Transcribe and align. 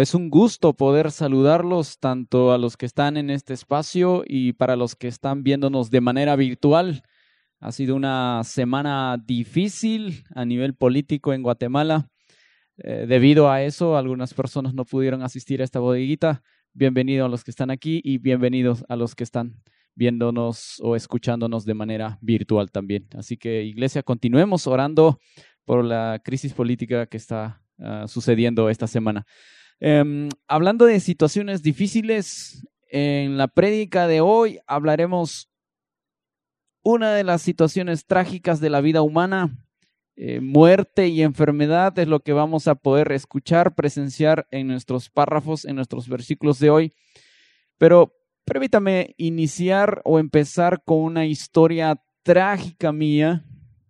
es 0.00 0.14
un, 0.14 0.30
gusto 0.30 0.74
poder 0.74 1.10
saludarlos 1.10 1.98
tanto 1.98 2.52
a 2.52 2.58
los 2.58 2.76
que 2.76 2.86
están 2.86 3.16
en 3.16 3.30
este 3.30 3.52
espacio 3.52 4.22
y 4.26 4.52
para 4.52 4.76
los 4.76 4.94
que 4.94 5.08
están 5.08 5.42
viéndonos 5.42 5.90
de 5.90 6.00
manera 6.00 6.36
virtual. 6.36 7.02
Ha 7.60 7.72
sido 7.72 7.96
una 7.96 8.42
semana 8.44 9.16
difícil 9.24 10.24
a 10.34 10.44
nivel 10.44 10.74
político 10.74 11.32
en 11.32 11.42
Guatemala. 11.42 12.08
Eh, 12.76 13.06
debido 13.08 13.50
a 13.50 13.62
eso, 13.62 13.96
algunas 13.96 14.34
personas 14.34 14.72
no 14.72 14.84
pudieron 14.84 15.22
asistir 15.22 15.60
a 15.60 15.64
esta 15.64 15.80
bodeguita. 15.80 16.42
Bienvenidos 16.72 17.26
a 17.26 17.28
los 17.28 17.42
que 17.42 17.50
están 17.50 17.70
aquí 17.70 18.00
y 18.04 18.18
bienvenidos 18.18 18.84
a 18.88 18.94
los 18.94 19.16
que 19.16 19.24
están 19.24 19.60
viéndonos 19.96 20.76
o 20.80 20.94
escuchándonos 20.94 21.64
de 21.64 21.74
manera 21.74 22.18
virtual 22.20 22.70
también. 22.70 23.08
Así 23.16 23.36
que, 23.36 23.64
Iglesia, 23.64 24.04
continuemos 24.04 24.68
orando 24.68 25.18
por 25.64 25.84
la 25.84 26.20
crisis 26.24 26.52
política 26.52 27.06
que 27.06 27.16
está 27.16 27.62
ah, 27.80 28.04
sucediendo 28.06 28.70
esta 28.70 28.86
semana. 28.86 29.26
Em, 29.80 30.28
hablando 30.48 30.86
de 30.86 30.98
situaciones 31.00 31.62
difíciles, 31.62 32.66
en 32.90 33.36
la 33.36 33.48
prédica 33.48 34.06
de 34.08 34.20
hoy 34.20 34.58
hablaremos 34.66 35.50
una 36.82 37.12
de 37.12 37.22
las 37.22 37.42
situaciones 37.42 38.06
trágicas 38.06 38.60
de 38.60 38.70
la 38.70 38.80
vida 38.80 39.02
humana. 39.02 39.56
Eh, 40.16 40.40
muerte 40.40 41.06
y 41.06 41.22
enfermedad 41.22 41.96
es 41.98 42.08
lo 42.08 42.20
que 42.20 42.32
vamos 42.32 42.66
a 42.66 42.74
poder 42.74 43.12
escuchar, 43.12 43.76
presenciar 43.76 44.48
en 44.50 44.66
nuestros 44.66 45.10
párrafos, 45.10 45.64
en 45.64 45.76
nuestros 45.76 46.08
versículos 46.08 46.58
de 46.58 46.70
hoy. 46.70 46.92
Pero 47.76 48.14
permítame 48.44 49.14
iniciar 49.16 50.02
o 50.04 50.18
empezar 50.18 50.82
con 50.84 50.98
una 50.98 51.26
historia 51.26 52.02
trágica 52.24 52.90
mía. 52.90 53.44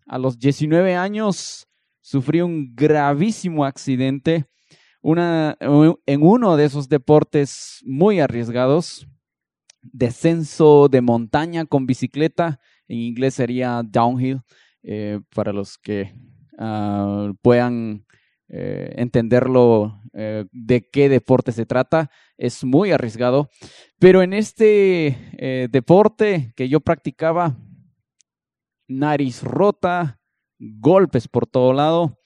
A 0.07 0.19
los 0.19 0.39
19 0.39 0.97
años 0.97 1.67
sufrí 2.03 2.43
un 2.43 2.75
gravísimo 2.75 3.65
accidente 3.65 4.47
una, 5.09 5.57
en 5.59 6.23
uno 6.23 6.59
de 6.59 6.67
esos 6.67 6.91
deportes 6.91 7.81
muy 7.87 8.21
arriesgados, 8.21 9.09
descenso 9.81 10.89
de 10.91 11.01
montaña 11.01 11.65
con 11.65 11.87
bicicleta, 11.87 12.61
en 12.89 12.99
inglés 12.99 13.33
sería 13.33 13.81
downhill, 13.83 14.43
eh, 14.83 15.21
para 15.35 15.55
los 15.55 15.79
que 15.79 16.13
ah, 16.59 17.33
puedan 17.41 18.05
eh, 18.51 18.97
entenderlo 18.97 20.03
eh, 20.13 20.45
de 20.53 20.87
qué 20.91 21.09
deporte 21.09 21.53
se 21.53 21.65
trata, 21.65 22.11
es 22.37 22.63
muy 22.63 22.93
arriesgado, 22.93 23.49
pero 23.99 24.23
en 24.23 24.35
este 24.35 25.69
deporte 25.73 26.53
que 26.55 26.69
yo 26.69 26.81
practicaba, 26.81 27.57
nariz 28.87 29.43
rota, 29.43 30.21
golpes 30.59 31.29
por 31.29 31.47
todo 31.47 31.73
lado, 31.73 32.18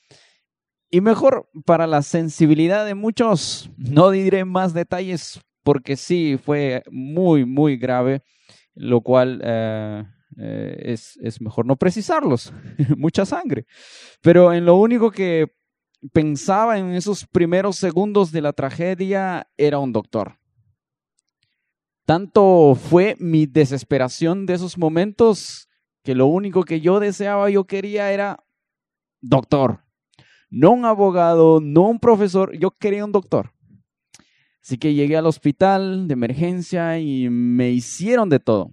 y 0.92 1.00
mejor 1.00 1.48
para 1.64 1.86
la 1.86 2.02
sensibilidad 2.02 2.84
de 2.84 2.94
muchos, 2.94 3.70
no 3.78 4.10
diré 4.10 4.44
más 4.44 4.74
detalles 4.74 5.40
porque 5.62 5.96
sí 5.96 6.38
fue 6.42 6.82
muy, 6.90 7.46
muy 7.46 7.78
grave, 7.78 8.22
lo 8.74 9.00
cual 9.00 9.40
eh, 9.42 10.04
eh, 10.38 10.82
es, 10.84 11.16
es 11.22 11.40
mejor 11.40 11.64
no 11.64 11.76
precisarlos, 11.76 12.52
mucha 12.98 13.24
sangre. 13.24 13.64
Pero 14.20 14.52
en 14.52 14.66
lo 14.66 14.76
único 14.76 15.10
que 15.10 15.54
pensaba 16.12 16.78
en 16.78 16.92
esos 16.92 17.26
primeros 17.26 17.76
segundos 17.76 18.30
de 18.30 18.42
la 18.42 18.52
tragedia 18.52 19.48
era 19.56 19.78
un 19.78 19.94
doctor. 19.94 20.38
Tanto 22.04 22.74
fue 22.74 23.16
mi 23.18 23.46
desesperación 23.46 24.44
de 24.44 24.54
esos 24.54 24.76
momentos 24.76 25.70
que 26.02 26.14
lo 26.14 26.26
único 26.26 26.64
que 26.64 26.82
yo 26.82 27.00
deseaba, 27.00 27.48
yo 27.48 27.64
quería 27.64 28.12
era 28.12 28.44
doctor. 29.22 29.80
No 30.54 30.72
un 30.72 30.84
abogado, 30.84 31.62
no 31.62 31.88
un 31.88 31.98
profesor, 31.98 32.54
yo 32.58 32.72
quería 32.72 33.06
un 33.06 33.12
doctor. 33.12 33.54
Así 34.62 34.76
que 34.76 34.92
llegué 34.92 35.16
al 35.16 35.24
hospital 35.24 36.06
de 36.06 36.12
emergencia 36.12 36.98
y 36.98 37.30
me 37.30 37.70
hicieron 37.70 38.28
de 38.28 38.38
todo. 38.38 38.70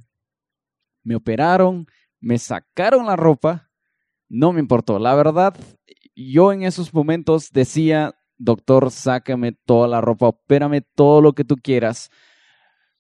Me 1.03 1.15
operaron, 1.15 1.87
me 2.19 2.37
sacaron 2.37 3.05
la 3.05 3.15
ropa, 3.15 3.71
no 4.27 4.51
me 4.51 4.59
importó. 4.59 4.99
La 4.99 5.15
verdad, 5.15 5.55
yo 6.13 6.51
en 6.51 6.63
esos 6.63 6.93
momentos 6.93 7.49
decía, 7.53 8.13
doctor, 8.37 8.91
sácame 8.91 9.53
toda 9.53 9.87
la 9.87 10.01
ropa, 10.01 10.27
opérame 10.27 10.81
todo 10.81 11.21
lo 11.21 11.31
que 11.31 11.45
tú 11.45 11.55
quieras, 11.55 12.11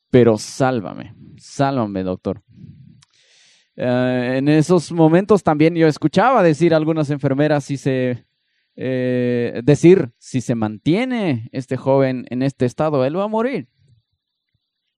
pero 0.09 0.37
sálvame, 0.37 1.17
sálvame, 1.37 2.03
doctor. 2.03 2.41
Uh, 3.75 4.37
en 4.37 4.47
esos 4.47 4.89
momentos 4.93 5.43
también 5.43 5.75
yo 5.75 5.85
escuchaba 5.85 6.41
decir 6.43 6.73
a 6.73 6.77
algunas 6.77 7.09
enfermeras 7.09 7.65
si 7.65 7.75
se 7.75 8.28
eh, 8.81 9.59
decir 9.65 10.13
si 10.19 10.39
se 10.39 10.55
mantiene 10.55 11.49
este 11.51 11.75
joven 11.75 12.25
en 12.29 12.41
este 12.41 12.65
estado, 12.65 13.03
él 13.03 13.17
va 13.17 13.25
a 13.25 13.27
morir. 13.27 13.67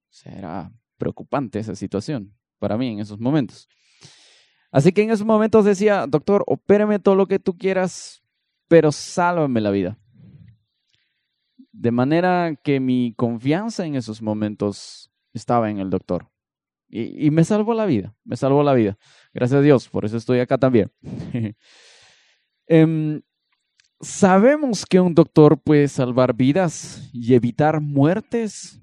Será 0.08 0.72
preocupante 0.98 1.58
esa 1.58 1.74
situación 1.74 2.32
para 2.60 2.78
mí 2.78 2.92
en 2.92 3.00
esos 3.00 3.18
momentos. 3.18 3.68
Así 4.70 4.92
que 4.92 5.02
en 5.02 5.10
esos 5.10 5.26
momentos 5.26 5.64
decía, 5.64 6.06
doctor, 6.06 6.44
opéreme 6.46 7.00
todo 7.00 7.16
lo 7.16 7.26
que 7.26 7.40
tú 7.40 7.58
quieras, 7.58 8.22
pero 8.68 8.92
sálvame 8.92 9.60
la 9.60 9.72
vida. 9.72 9.98
De 11.72 11.90
manera 11.90 12.54
que 12.62 12.78
mi 12.78 13.14
confianza 13.16 13.84
en 13.84 13.96
esos 13.96 14.22
momentos 14.22 15.10
estaba 15.32 15.70
en 15.70 15.80
el 15.80 15.90
doctor. 15.90 16.30
Y, 16.88 17.26
y 17.26 17.32
me 17.32 17.42
salvó 17.42 17.74
la 17.74 17.86
vida, 17.86 18.14
me 18.22 18.36
salvó 18.36 18.62
la 18.62 18.74
vida. 18.74 18.96
Gracias 19.34 19.58
a 19.58 19.62
Dios, 19.62 19.88
por 19.88 20.04
eso 20.04 20.18
estoy 20.18 20.38
acá 20.38 20.56
también. 20.56 20.92
um, 22.68 23.20
Sabemos 24.04 24.84
que 24.84 24.98
un 24.98 25.14
doctor 25.14 25.62
puede 25.62 25.86
salvar 25.86 26.34
vidas 26.34 27.08
y 27.12 27.34
evitar 27.34 27.80
muertes, 27.80 28.82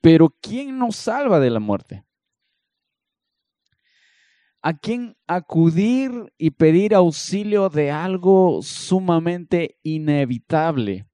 pero 0.00 0.28
¿quién 0.42 0.76
nos 0.76 0.96
salva 0.96 1.38
de 1.38 1.50
la 1.50 1.60
muerte? 1.60 2.04
¿A 4.60 4.76
quién 4.76 5.16
acudir 5.28 6.32
y 6.36 6.50
pedir 6.50 6.96
auxilio 6.96 7.68
de 7.68 7.92
algo 7.92 8.60
sumamente 8.60 9.78
inevitable? 9.84 11.06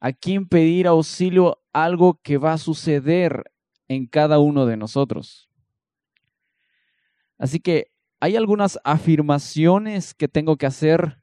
¿A 0.00 0.12
quién 0.12 0.48
pedir 0.48 0.88
auxilio 0.88 1.62
algo 1.72 2.20
que 2.20 2.36
va 2.36 2.54
a 2.54 2.58
suceder 2.58 3.44
en 3.86 4.08
cada 4.08 4.40
uno 4.40 4.66
de 4.66 4.76
nosotros? 4.76 5.48
Así 7.38 7.60
que 7.60 7.92
hay 8.20 8.36
algunas 8.36 8.78
afirmaciones 8.84 10.14
que 10.14 10.28
tengo 10.28 10.56
que 10.56 10.66
hacer 10.66 11.22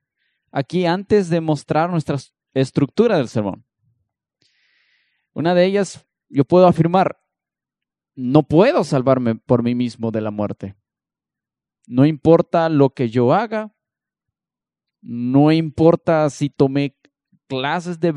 aquí 0.51 0.86
antes 0.86 1.30
de 1.30 1.42
mostrar 1.42 1.89
nuestra 1.89 2.18
estructura 2.53 3.18
del 3.18 3.27
sermón. 3.27 3.65
Una 5.33 5.53
de 5.53 5.65
ellas, 5.65 6.07
yo 6.30 6.45
puedo 6.45 6.68
afirmar, 6.68 7.19
no 8.15 8.44
puedo 8.44 8.83
salvarme 8.86 9.36
por 9.36 9.63
mí 9.63 9.75
mismo 9.75 10.12
de 10.12 10.21
la 10.21 10.31
muerte. 10.31 10.75
No 11.88 12.06
importa 12.06 12.69
lo 12.69 12.92
que 12.92 13.09
yo 13.09 13.33
haga, 13.33 13.75
no 15.01 15.51
importa 15.51 16.30
si 16.30 16.50
tomé 16.50 16.97
clases 17.47 18.00
de, 18.00 18.12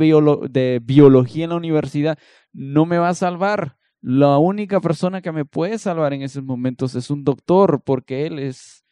de 0.49 0.81
biología 0.83 1.45
en 1.45 1.51
la 1.51 1.57
universidad, 1.57 2.19
no 2.53 2.87
me 2.87 2.99
va 2.99 3.11
a 3.11 3.15
salvar. 3.15 3.78
La 4.01 4.39
única 4.39 4.81
persona 4.81 5.21
que 5.21 5.33
me 5.33 5.45
puede 5.45 5.79
salvar 5.79 6.13
en 6.13 6.23
esos 6.23 6.45
momentos 6.45 6.95
es 6.95 7.11
un 7.11 7.25
doctor, 7.25 7.83
porque 7.85 8.27
él 8.27 8.39
es 8.39 8.85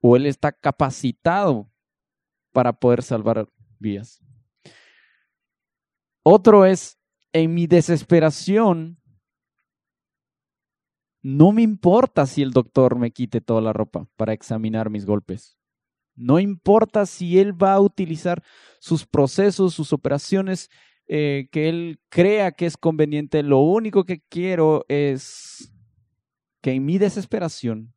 o 0.00 0.16
él 0.16 0.26
está 0.26 0.52
capacitado 0.52 1.70
para 2.52 2.72
poder 2.72 3.02
salvar 3.02 3.48
vidas. 3.78 4.20
Otro 6.24 6.64
es, 6.64 6.98
en 7.32 7.54
mi 7.54 7.66
desesperación, 7.66 9.00
no 11.22 11.52
me 11.52 11.62
importa 11.62 12.26
si 12.26 12.42
el 12.42 12.50
doctor 12.50 12.98
me 12.98 13.12
quite 13.12 13.40
toda 13.40 13.60
la 13.60 13.72
ropa 13.72 14.08
para 14.16 14.32
examinar 14.32 14.90
mis 14.90 15.06
golpes. 15.06 15.56
No 16.14 16.40
importa 16.40 17.06
si 17.06 17.38
él 17.38 17.60
va 17.60 17.74
a 17.74 17.80
utilizar 17.80 18.42
sus 18.80 19.06
procesos, 19.06 19.72
sus 19.72 19.92
operaciones 19.92 20.68
eh, 21.14 21.48
que 21.52 21.68
él 21.68 22.00
crea 22.08 22.52
que 22.52 22.64
es 22.64 22.78
conveniente. 22.78 23.42
Lo 23.42 23.58
único 23.58 24.04
que 24.04 24.22
quiero 24.30 24.86
es 24.88 25.70
que 26.62 26.72
en 26.72 26.86
mi 26.86 26.96
desesperación 26.96 27.92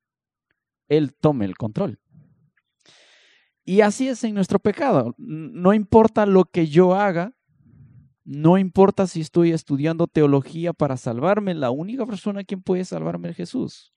él 0.89 1.13
tome 1.13 1.45
el 1.45 1.55
control. 1.55 2.01
Y 3.63 3.79
así 3.79 4.09
es 4.09 4.21
en 4.25 4.33
nuestro 4.33 4.59
pecado. 4.59 5.15
No 5.17 5.73
importa 5.73 6.25
lo 6.25 6.43
que 6.43 6.67
yo 6.67 6.93
haga, 6.93 7.37
no 8.25 8.57
importa 8.57 9.07
si 9.07 9.21
estoy 9.21 9.53
estudiando 9.53 10.07
teología 10.07 10.73
para 10.73 10.97
salvarme, 10.97 11.53
la 11.53 11.71
única 11.71 12.05
persona 12.05 12.43
quien 12.43 12.61
puede 12.61 12.83
salvarme 12.83 13.29
es 13.29 13.37
Jesús. 13.37 13.93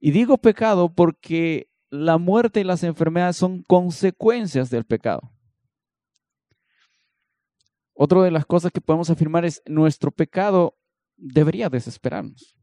Y 0.00 0.12
digo 0.12 0.38
pecado 0.38 0.90
porque 0.90 1.68
la 1.90 2.16
muerte 2.16 2.60
y 2.60 2.64
las 2.64 2.82
enfermedades 2.82 3.36
son 3.36 3.62
consecuencias 3.62 4.70
del 4.70 4.86
pecado. 4.86 5.35
Otra 7.98 8.22
de 8.22 8.30
las 8.30 8.44
cosas 8.44 8.70
que 8.72 8.82
podemos 8.82 9.08
afirmar 9.08 9.46
es 9.46 9.62
nuestro 9.64 10.10
pecado 10.10 10.76
debería 11.16 11.70
desesperarnos. 11.70 12.54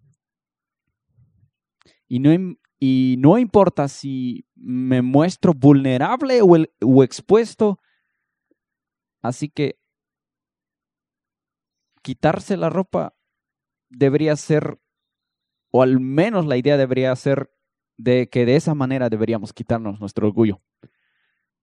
Y 2.07 2.19
no, 2.19 2.55
y 2.79 3.15
no 3.17 3.39
importa 3.39 3.87
si 3.87 4.45
me 4.53 5.01
muestro 5.01 5.55
vulnerable 5.55 6.41
o, 6.43 6.55
o 6.81 7.03
expuesto, 7.03 7.79
así 9.23 9.49
que 9.49 9.79
quitarse 12.03 12.55
la 12.55 12.69
ropa 12.69 13.15
debería 13.89 14.35
ser, 14.35 14.79
o 15.71 15.81
al 15.81 15.99
menos 15.99 16.45
la 16.45 16.57
idea 16.57 16.77
debería 16.77 17.15
ser 17.15 17.51
de 17.97 18.29
que 18.29 18.45
de 18.45 18.55
esa 18.55 18.75
manera 18.75 19.09
deberíamos 19.09 19.51
quitarnos 19.51 19.99
nuestro 19.99 20.27
orgullo 20.27 20.61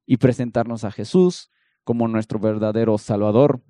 y 0.07 0.17
presentarnos 0.17 0.83
a 0.83 0.91
Jesús 0.91 1.51
como 1.85 2.09
nuestro 2.09 2.39
verdadero 2.39 2.99
Salvador 2.99 3.63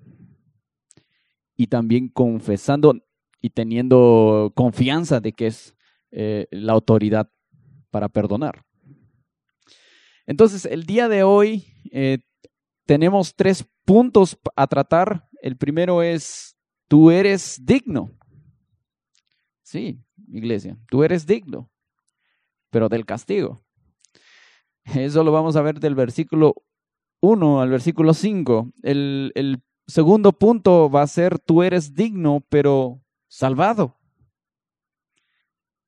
y 1.57 1.67
también 1.67 2.09
confesando 2.09 2.95
y 3.41 3.51
teniendo 3.51 4.53
confianza 4.55 5.21
de 5.21 5.33
que 5.33 5.47
es 5.49 5.77
eh, 6.11 6.47
la 6.51 6.73
autoridad 6.73 7.31
para 7.91 8.09
perdonar. 8.09 8.65
Entonces, 10.27 10.65
el 10.65 10.85
día 10.85 11.09
de 11.09 11.23
hoy 11.23 11.65
eh, 11.91 12.19
tenemos 12.87 13.35
tres 13.35 13.67
puntos 13.85 14.39
a 14.55 14.67
tratar. 14.67 15.29
El 15.43 15.57
primero 15.57 16.03
es, 16.03 16.57
tú 16.89 17.11
eres 17.11 17.59
digno. 17.65 18.11
Sí, 19.63 20.01
iglesia, 20.29 20.79
tú 20.89 21.03
eres 21.03 21.27
digno 21.27 21.71
pero 22.71 22.89
del 22.89 23.05
castigo. 23.05 23.63
Eso 24.85 25.23
lo 25.23 25.33
vamos 25.33 25.57
a 25.57 25.63
ver 25.63 25.79
del 25.79 25.95
versículo 25.95 26.55
1 27.21 27.61
al 27.61 27.71
versículo 27.71 28.15
5. 28.15 28.73
El, 28.83 29.63
segundo 29.87 30.33
punto 30.33 30.91
va 30.91 31.03
a 31.03 31.07
ser, 31.07 31.39
tú 31.39 31.63
eres 31.63 31.95
digno, 31.95 32.45
pero 32.49 33.03
salvado. 33.29 33.99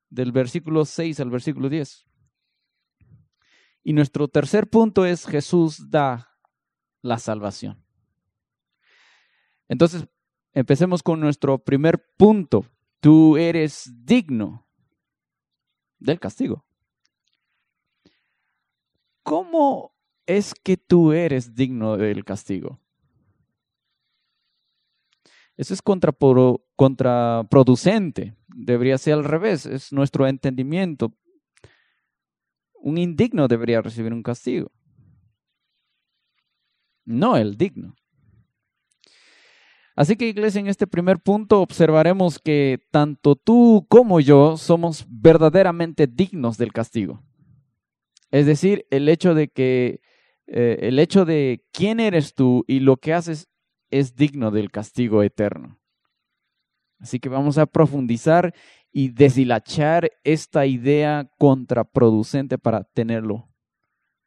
Del 0.09 0.31
versículo 0.31 0.85
6 0.85 1.19
al 1.19 1.29
versículo 1.29 1.69
10. 1.69 2.05
Y 3.83 3.93
nuestro 3.93 4.27
tercer 4.27 4.69
punto 4.69 5.05
es, 5.05 5.25
Jesús 5.25 5.89
da 5.89 6.37
la 7.01 7.17
salvación. 7.17 7.83
Entonces, 9.67 10.07
empecemos 10.53 11.01
con 11.01 11.19
nuestro 11.19 11.57
primer 11.57 12.13
punto. 12.15 12.65
Tú 12.99 13.37
eres 13.37 13.91
digno 14.05 14.67
del 15.99 16.19
castigo. 16.19 16.65
¿cómo 19.23 19.92
es 20.25 20.53
que 20.53 20.77
tú 20.77 21.11
eres 21.11 21.55
digno 21.55 21.97
del 21.97 22.23
castigo? 22.23 22.79
Eso 25.55 25.73
es 25.73 25.81
contraproducente. 25.81 28.35
Debería 28.47 28.97
ser 28.97 29.13
al 29.13 29.23
revés. 29.23 29.65
Es 29.65 29.93
nuestro 29.93 30.27
entendimiento. 30.27 31.13
Un 32.73 32.97
indigno 32.97 33.47
debería 33.47 33.81
recibir 33.81 34.11
un 34.13 34.23
castigo. 34.23 34.71
No 37.05 37.37
el 37.37 37.57
digno. 37.57 37.95
Así 39.95 40.15
que 40.15 40.27
iglesia, 40.27 40.59
en 40.59 40.67
este 40.67 40.87
primer 40.87 41.19
punto 41.19 41.61
observaremos 41.61 42.39
que 42.39 42.79
tanto 42.89 43.35
tú 43.35 43.85
como 43.89 44.19
yo 44.19 44.57
somos 44.57 45.05
verdaderamente 45.07 46.07
dignos 46.07 46.57
del 46.57 46.73
castigo. 46.73 47.21
Es 48.31 48.47
decir, 48.47 48.87
el 48.89 49.07
hecho 49.07 49.35
de 49.35 49.49
que 49.49 50.01
eh, 50.47 50.79
el 50.81 50.99
hecho 50.99 51.25
de 51.25 51.65
quién 51.71 51.99
eres 51.99 52.33
tú 52.33 52.63
y 52.67 52.79
lo 52.79 52.97
que 52.97 53.13
haces 53.13 53.49
es 53.89 54.15
digno 54.15 54.51
del 54.51 54.71
castigo 54.71 55.23
eterno. 55.23 55.79
Así 56.99 57.19
que 57.19 57.29
vamos 57.29 57.57
a 57.57 57.65
profundizar 57.65 58.53
y 58.91 59.09
deshilachar 59.09 60.11
esta 60.23 60.65
idea 60.65 61.29
contraproducente 61.37 62.57
para 62.57 62.83
tenerlo 62.83 63.49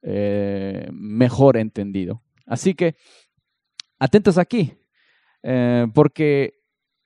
eh, 0.02 0.88
mejor 0.92 1.56
entendido. 1.56 2.22
Así 2.44 2.74
que 2.74 2.96
atentos 3.98 4.38
aquí, 4.38 4.74
eh, 5.42 5.86
porque 5.94 6.54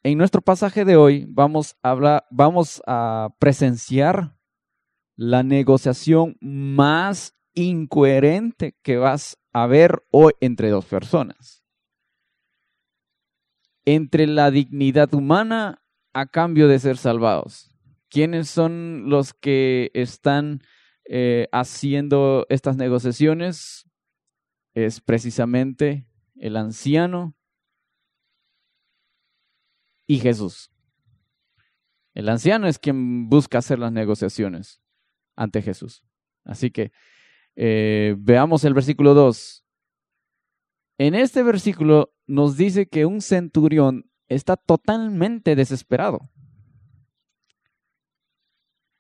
en 0.02 0.18
nuestro 0.18 0.40
pasaje 0.40 0.84
de 0.84 0.96
hoy 0.96 1.26
vamos 1.28 1.76
a 1.82 1.90
hablar, 1.90 2.24
vamos 2.30 2.82
a 2.86 3.28
presenciar 3.38 4.36
la 5.16 5.42
negociación 5.42 6.36
más 6.40 7.39
incoherente 7.64 8.76
que 8.82 8.96
vas 8.96 9.38
a 9.52 9.66
ver 9.66 10.02
hoy 10.10 10.32
entre 10.40 10.70
dos 10.70 10.84
personas. 10.84 11.64
Entre 13.84 14.26
la 14.26 14.50
dignidad 14.50 15.12
humana 15.14 15.82
a 16.12 16.26
cambio 16.26 16.68
de 16.68 16.78
ser 16.78 16.96
salvados. 16.96 17.70
¿Quiénes 18.08 18.48
son 18.50 19.08
los 19.08 19.32
que 19.34 19.90
están 19.94 20.60
eh, 21.04 21.48
haciendo 21.52 22.46
estas 22.48 22.76
negociaciones? 22.76 23.86
Es 24.74 25.00
precisamente 25.00 26.06
el 26.36 26.56
anciano 26.56 27.36
y 30.06 30.18
Jesús. 30.18 30.72
El 32.14 32.28
anciano 32.28 32.66
es 32.66 32.78
quien 32.78 33.28
busca 33.28 33.58
hacer 33.58 33.78
las 33.78 33.92
negociaciones 33.92 34.82
ante 35.36 35.62
Jesús. 35.62 36.02
Así 36.44 36.70
que 36.70 36.92
eh, 37.56 38.14
veamos 38.18 38.64
el 38.64 38.74
versículo 38.74 39.14
2. 39.14 39.64
En 40.98 41.14
este 41.14 41.42
versículo 41.42 42.12
nos 42.26 42.56
dice 42.56 42.86
que 42.86 43.06
un 43.06 43.22
centurión 43.22 44.10
está 44.28 44.56
totalmente 44.56 45.56
desesperado. 45.56 46.30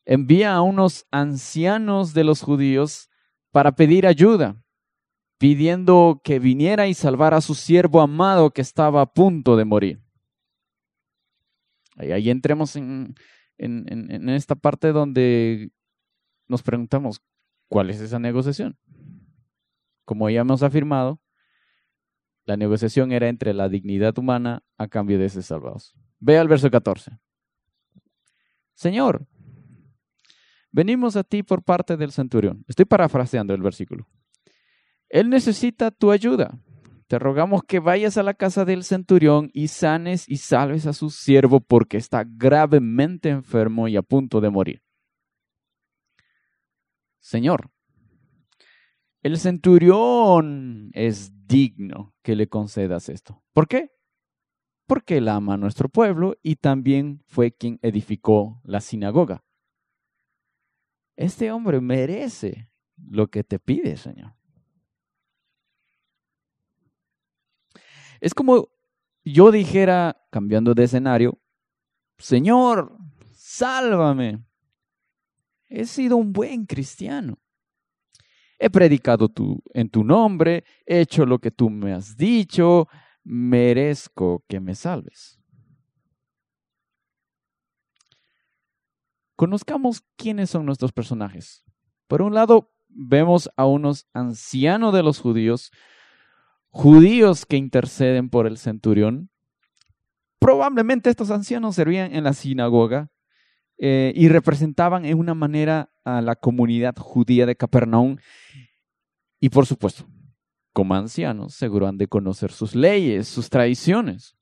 Envía 0.04 0.54
a 0.54 0.62
unos 0.62 1.06
ancianos 1.10 2.14
de 2.14 2.24
los 2.24 2.42
judíos 2.42 3.10
para 3.52 3.72
pedir 3.72 4.06
ayuda, 4.06 4.64
pidiendo 5.38 6.20
que 6.24 6.38
viniera 6.38 6.88
y 6.88 6.94
salvara 6.94 7.36
a 7.36 7.42
su 7.42 7.54
siervo 7.54 8.00
amado 8.00 8.50
que 8.50 8.62
estaba 8.62 9.02
a 9.02 9.12
punto 9.12 9.56
de 9.56 9.64
morir. 9.64 10.02
Ahí, 11.96 12.30
entremos 12.30 12.76
en, 12.76 13.14
en 13.58 14.28
esta 14.30 14.54
parte 14.54 14.92
donde 14.92 15.70
nos 16.48 16.62
preguntamos, 16.62 17.22
¿cuál 17.70 17.88
es 17.88 18.00
esa 18.00 18.18
negociación? 18.18 18.76
Como 20.04 20.28
ya 20.28 20.40
hemos 20.40 20.62
afirmado, 20.62 21.22
la 22.44 22.56
negociación 22.56 23.12
era 23.12 23.28
entre 23.28 23.54
la 23.54 23.68
dignidad 23.68 24.18
humana 24.18 24.62
a 24.76 24.88
cambio 24.88 25.18
de 25.18 25.28
ser 25.28 25.44
salvados. 25.44 25.94
Ve 26.18 26.36
al 26.36 26.48
verso 26.48 26.68
14. 26.68 27.12
Señor, 28.74 29.26
venimos 30.72 31.16
a 31.16 31.22
ti 31.22 31.42
por 31.42 31.62
parte 31.62 31.96
del 31.96 32.10
centurión. 32.10 32.64
Estoy 32.66 32.86
parafraseando 32.86 33.54
el 33.54 33.62
versículo. 33.62 34.08
Él 35.08 35.30
necesita 35.30 35.92
tu 35.92 36.10
ayuda. 36.10 36.58
Te 37.06 37.18
rogamos 37.18 37.62
que 37.62 37.78
vayas 37.78 38.16
a 38.16 38.22
la 38.24 38.34
casa 38.34 38.64
del 38.64 38.82
centurión 38.82 39.50
y 39.52 39.68
sanes 39.68 40.28
y 40.28 40.38
salves 40.38 40.86
a 40.86 40.92
su 40.92 41.10
siervo 41.10 41.60
porque 41.60 41.98
está 41.98 42.24
gravemente 42.26 43.28
enfermo 43.28 43.86
y 43.86 43.96
a 43.96 44.02
punto 44.02 44.40
de 44.40 44.50
morir. 44.50 44.82
Señor, 47.20 47.70
el 49.22 49.38
centurión 49.38 50.90
es 50.94 51.46
digno 51.46 52.14
que 52.22 52.34
le 52.34 52.48
concedas 52.48 53.08
esto. 53.08 53.42
¿Por 53.52 53.68
qué? 53.68 53.90
Porque 54.86 55.18
él 55.18 55.28
ama 55.28 55.54
a 55.54 55.58
nuestro 55.58 55.88
pueblo 55.88 56.36
y 56.42 56.56
también 56.56 57.22
fue 57.26 57.52
quien 57.52 57.78
edificó 57.82 58.60
la 58.64 58.80
sinagoga. 58.80 59.44
Este 61.16 61.52
hombre 61.52 61.80
merece 61.80 62.70
lo 62.96 63.28
que 63.28 63.44
te 63.44 63.58
pide, 63.58 63.96
Señor. 63.96 64.34
Es 68.20 68.34
como 68.34 68.70
yo 69.24 69.50
dijera, 69.50 70.26
cambiando 70.30 70.74
de 70.74 70.84
escenario, 70.84 71.38
Señor, 72.18 72.96
sálvame. 73.32 74.44
He 75.70 75.86
sido 75.86 76.16
un 76.16 76.32
buen 76.32 76.66
cristiano. 76.66 77.38
He 78.58 78.68
predicado 78.68 79.30
en 79.72 79.88
tu 79.88 80.04
nombre, 80.04 80.64
he 80.84 81.00
hecho 81.00 81.24
lo 81.24 81.38
que 81.38 81.50
tú 81.50 81.70
me 81.70 81.94
has 81.94 82.16
dicho, 82.16 82.88
merezco 83.24 84.44
que 84.48 84.60
me 84.60 84.74
salves. 84.74 85.40
Conozcamos 89.36 90.02
quiénes 90.16 90.50
son 90.50 90.66
nuestros 90.66 90.92
personajes. 90.92 91.64
Por 92.06 92.20
un 92.20 92.34
lado, 92.34 92.70
vemos 92.88 93.48
a 93.56 93.64
unos 93.64 94.06
ancianos 94.12 94.92
de 94.92 95.02
los 95.02 95.20
judíos, 95.20 95.70
judíos 96.68 97.46
que 97.46 97.56
interceden 97.56 98.28
por 98.28 98.46
el 98.46 98.58
centurión. 98.58 99.30
Probablemente 100.38 101.08
estos 101.08 101.30
ancianos 101.30 101.76
servían 101.76 102.14
en 102.14 102.24
la 102.24 102.34
sinagoga 102.34 103.10
eh, 103.82 104.12
y 104.14 104.28
representaban 104.28 105.06
en 105.06 105.18
una 105.18 105.32
manera 105.32 105.90
a 106.04 106.20
la 106.20 106.36
comunidad 106.36 106.94
judía 106.98 107.46
de 107.46 107.56
Capernaum. 107.56 108.18
Y 109.40 109.48
por 109.48 109.64
supuesto, 109.64 110.06
como 110.74 110.94
ancianos, 110.94 111.54
seguro 111.54 111.88
han 111.88 111.96
de 111.96 112.06
conocer 112.06 112.52
sus 112.52 112.74
leyes, 112.74 113.26
sus 113.26 113.48
tradiciones. 113.48 114.36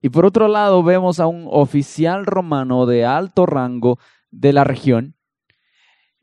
Y 0.00 0.10
por 0.10 0.24
otro 0.24 0.46
lado, 0.46 0.84
vemos 0.84 1.18
a 1.18 1.26
un 1.26 1.48
oficial 1.50 2.24
romano 2.24 2.86
de 2.86 3.04
alto 3.04 3.46
rango 3.46 3.98
de 4.30 4.52
la 4.52 4.62
región. 4.62 5.16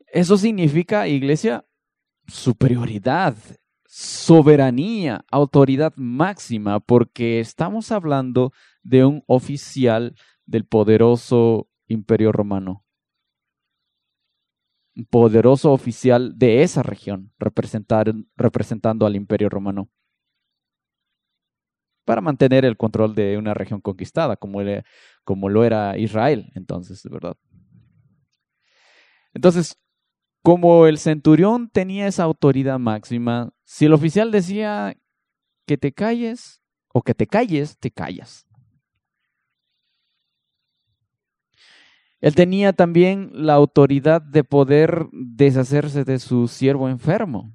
Eso 0.06 0.38
significa, 0.38 1.08
iglesia, 1.08 1.66
superioridad, 2.26 3.36
soberanía, 3.84 5.26
autoridad 5.30 5.92
máxima, 5.96 6.80
porque 6.80 7.38
estamos 7.38 7.92
hablando 7.92 8.54
de 8.82 9.04
un 9.04 9.22
oficial 9.26 10.14
del 10.46 10.64
poderoso 10.64 11.68
imperio 11.86 12.32
romano. 12.32 12.84
Un 14.94 15.04
poderoso 15.06 15.72
oficial 15.72 16.38
de 16.38 16.62
esa 16.62 16.82
región, 16.82 17.32
representando 17.36 19.06
al 19.06 19.16
imperio 19.16 19.48
romano. 19.50 19.90
Para 22.06 22.20
mantener 22.20 22.64
el 22.64 22.76
control 22.76 23.14
de 23.14 23.36
una 23.36 23.52
región 23.52 23.80
conquistada, 23.80 24.36
como, 24.36 24.60
como 25.24 25.48
lo 25.48 25.64
era 25.64 25.98
Israel 25.98 26.50
entonces, 26.54 27.02
de 27.02 27.10
verdad. 27.10 27.36
Entonces, 29.34 29.76
como 30.42 30.86
el 30.86 30.98
centurión 30.98 31.68
tenía 31.68 32.06
esa 32.06 32.22
autoridad 32.22 32.78
máxima, 32.78 33.52
si 33.64 33.86
el 33.86 33.92
oficial 33.92 34.30
decía 34.30 34.96
que 35.66 35.76
te 35.76 35.92
calles 35.92 36.62
o 36.94 37.02
que 37.02 37.14
te 37.14 37.26
calles, 37.26 37.76
te 37.78 37.90
callas. 37.90 38.45
Él 42.20 42.34
tenía 42.34 42.72
también 42.72 43.30
la 43.34 43.54
autoridad 43.54 44.22
de 44.22 44.42
poder 44.42 45.06
deshacerse 45.12 46.04
de 46.04 46.18
su 46.18 46.48
siervo 46.48 46.88
enfermo. 46.88 47.52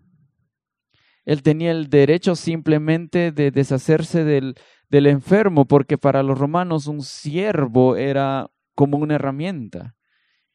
Él 1.26 1.44
tenía 1.44 1.72
el 1.72 1.90
derecho 1.90 2.36
simplemente 2.36 3.32
de 3.32 3.52
deshacerse 3.52 4.24
del, 4.24 4.56
del 4.90 5.08
enfermo, 5.08 5.66
porque 5.66 5.98
para 5.98 6.24
los 6.24 6.38
romanos 6.38 6.88
un 6.88 7.02
siervo 7.02 7.96
era 7.96 8.52
como 8.76 8.98
una 8.98 9.16
herramienta. 9.16 9.96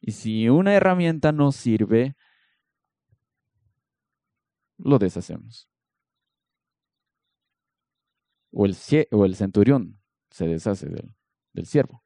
Y 0.01 0.13
si 0.13 0.49
una 0.49 0.75
herramienta 0.75 1.33
no 1.33 1.53
sirve, 1.53 2.17
lo 4.79 4.99
deshacemos. 4.99 5.69
O 8.53 8.65
el, 8.65 9.35
centurión 9.35 10.01
se 10.31 10.47
deshace 10.47 10.89
del, 10.89 11.15
del 11.53 11.67
siervo. 11.67 12.06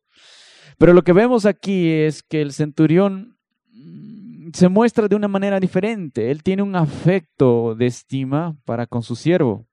Pero 0.81 0.95
lo 0.95 1.05
que 1.05 1.13
vemos 1.13 1.45
aquí 1.45 1.91
es 1.91 2.23
que 2.23 2.41
el 2.41 2.55
centurión 2.55 3.37
mm, 3.67 4.53
se 4.55 4.71
muestra 4.71 5.09
de 5.09 5.15
una 5.15 5.29
manera 5.29 5.61
diferente. 5.61 6.31
Él 6.31 6.43
tiene 6.43 6.63
un 6.63 6.75
afecto 6.75 7.75
de 7.75 7.85
estima 7.85 8.57
para 8.65 8.87
con 8.87 9.03
su 9.03 9.15
siervo. 9.15 9.69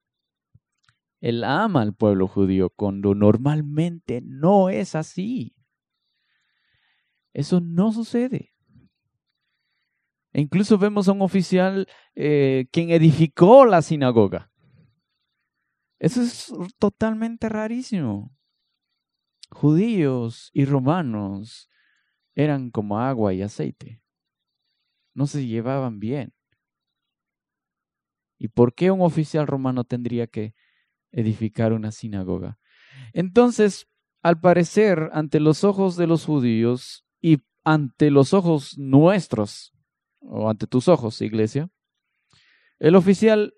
Él 1.22 1.46
ama 1.46 1.82
al 1.82 1.94
pueblo 1.94 2.28
judío 2.28 2.72
cuando 2.72 3.16
normalmente 3.16 4.20
no 4.22 4.68
es 4.68 4.96
así. 4.96 5.56
Eso 7.32 7.62
no 7.62 7.94
sucede. 7.94 8.52
E 10.34 10.42
incluso 10.42 10.78
vemos 10.78 11.08
a 11.08 11.14
un 11.14 11.22
oficial 11.22 11.88
eh, 12.16 12.68
quien 12.70 12.90
edificó 12.90 13.66
la 13.66 13.82
sinagoga. 13.82 14.52
Eso 16.00 16.22
es 16.22 16.54
totalmente 16.78 17.48
rarísimo 17.48 18.37
judíos 19.50 20.50
y 20.54 20.66
romanos 20.66 21.70
eran 22.36 22.70
como 22.70 23.00
agua 23.00 23.34
y 23.34 23.42
aceite. 23.42 24.01
No 25.13 25.25
se 25.25 25.46
llevaban 25.46 26.00
bien. 26.00 26.34
¿Y 28.38 28.50
por 28.50 28.74
qué 28.74 28.92
un 28.92 29.01
oficial 29.01 29.48
romano 29.48 29.84
tendría 29.84 30.27
que 30.27 30.54
edificar 31.12 31.74
una 31.74 31.92
sinagoga? 31.92 32.60
Entonces, 33.13 33.88
al 34.22 34.39
parecer, 34.39 35.10
ante 35.13 35.39
los 35.39 35.63
ojos 35.63 35.96
de 35.96 36.08
los 36.08 36.25
judíos 36.25 37.06
y 37.22 37.39
ante 37.63 38.12
los 38.12 38.34
ojos 38.34 38.77
nuestros, 38.77 39.74
o 40.20 40.50
ante 40.50 40.68
tus 40.68 40.88
ojos, 40.88 41.22
iglesia, 41.22 41.70
el 42.80 42.96
oficial 42.96 43.56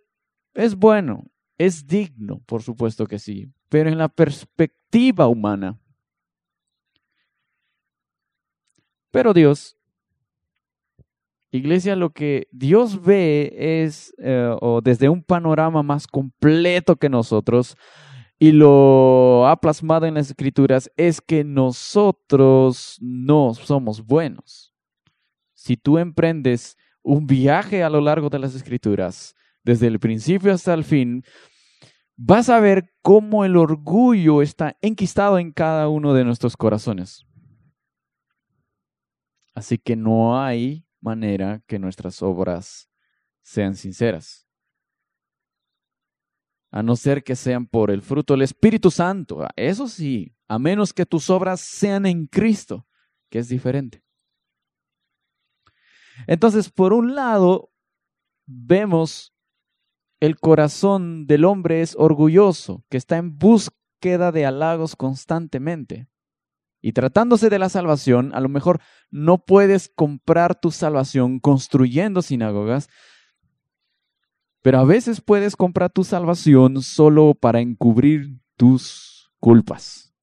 es 0.54 0.76
bueno, 0.76 1.30
es 1.58 1.88
digno, 1.88 2.42
por 2.46 2.64
supuesto 2.64 3.06
que 3.06 3.20
sí, 3.20 3.52
pero 3.68 3.90
en 3.90 3.98
la 3.98 4.08
perspectiva 4.08 4.79
humana. 5.28 5.80
Pero 9.12 9.34
Dios, 9.34 9.78
iglesia, 11.52 11.96
lo 11.96 12.12
que 12.12 12.48
Dios 12.52 13.02
ve 13.02 13.84
es, 13.84 14.14
eh, 14.20 14.56
o 14.62 14.82
desde 14.82 15.10
un 15.10 15.24
panorama 15.24 15.82
más 15.82 16.06
completo 16.06 16.96
que 16.96 17.10
nosotros, 17.10 17.76
y 18.38 18.52
lo 18.52 19.48
ha 19.48 19.60
plasmado 19.60 20.06
en 20.06 20.14
las 20.14 20.30
escrituras, 20.30 20.92
es 20.96 21.20
que 21.22 21.44
nosotros 21.44 22.98
no 23.02 23.54
somos 23.54 24.06
buenos. 24.06 24.74
Si 25.54 25.76
tú 25.76 25.98
emprendes 25.98 26.78
un 27.02 27.28
viaje 27.28 27.84
a 27.84 27.90
lo 27.90 28.00
largo 28.00 28.30
de 28.30 28.40
las 28.40 28.56
escrituras, 28.56 29.36
desde 29.64 29.88
el 29.88 30.00
principio 30.00 30.54
hasta 30.54 30.74
el 30.74 30.84
fin, 30.84 31.24
vas 32.22 32.50
a 32.50 32.60
ver 32.60 32.94
cómo 33.02 33.46
el 33.46 33.56
orgullo 33.56 34.42
está 34.42 34.78
enquistado 34.82 35.40
en 35.40 35.54
cada 35.54 35.88
uno 35.88 36.14
de 36.14 36.26
nuestros 36.26 36.58
corazones. 36.58 37.26
Así 39.56 39.78
que 39.78 39.96
no 39.96 40.38
hay 40.38 40.86
manera 41.00 41.64
que 41.66 41.80
nuestras 41.80 42.22
obras 42.22 42.90
sean 43.42 43.76
sinceras. 43.76 44.46
A 46.72 46.84
no 46.84 46.98
ser 46.98 47.24
que 47.24 47.38
sean 47.38 47.66
por 47.66 47.90
el 47.90 48.02
fruto 48.02 48.34
del 48.34 48.42
Espíritu 48.42 48.92
Santo. 48.92 49.48
Eso 49.56 49.88
sí, 49.88 50.36
a 50.50 50.60
menos 50.60 50.94
que 50.94 51.06
tus 51.06 51.30
obras 51.30 51.62
sean 51.62 52.06
en 52.06 52.28
Cristo, 52.28 52.86
que 53.30 53.40
es 53.40 53.48
diferente. 53.48 54.04
Entonces, 56.28 56.70
por 56.70 56.92
un 56.92 57.16
lado, 57.16 57.72
vemos 58.46 59.34
el 60.20 60.40
corazón 60.40 61.28
del 61.28 61.46
hombre 61.46 61.82
es 61.82 61.96
orgulloso, 61.98 62.84
que 62.90 62.98
está 62.98 63.18
en 63.18 63.38
búsqueda 63.38 64.32
de 64.32 64.46
halagos 64.46 64.96
constantemente. 64.96 66.08
Y 66.82 66.94
tratándose 66.94 67.50
de 67.50 67.60
la 67.60 67.70
salvación, 67.70 68.34
a 68.34 68.40
lo 68.40 68.50
mejor 68.50 68.82
no 69.12 69.38
puedes 69.46 69.90
comprar 69.90 70.60
tu 70.60 70.72
salvación 70.72 71.40
construyendo 71.40 72.22
sinagogas, 72.22 72.90
pero 74.62 74.80
a 74.80 74.86
veces 74.86 75.22
puedes 75.22 75.56
comprar 75.56 75.90
tu 75.90 76.04
salvación 76.04 76.82
solo 76.82 77.34
para 77.34 77.62
encubrir 77.62 78.40
tus 78.56 79.32
culpas. 79.40 80.14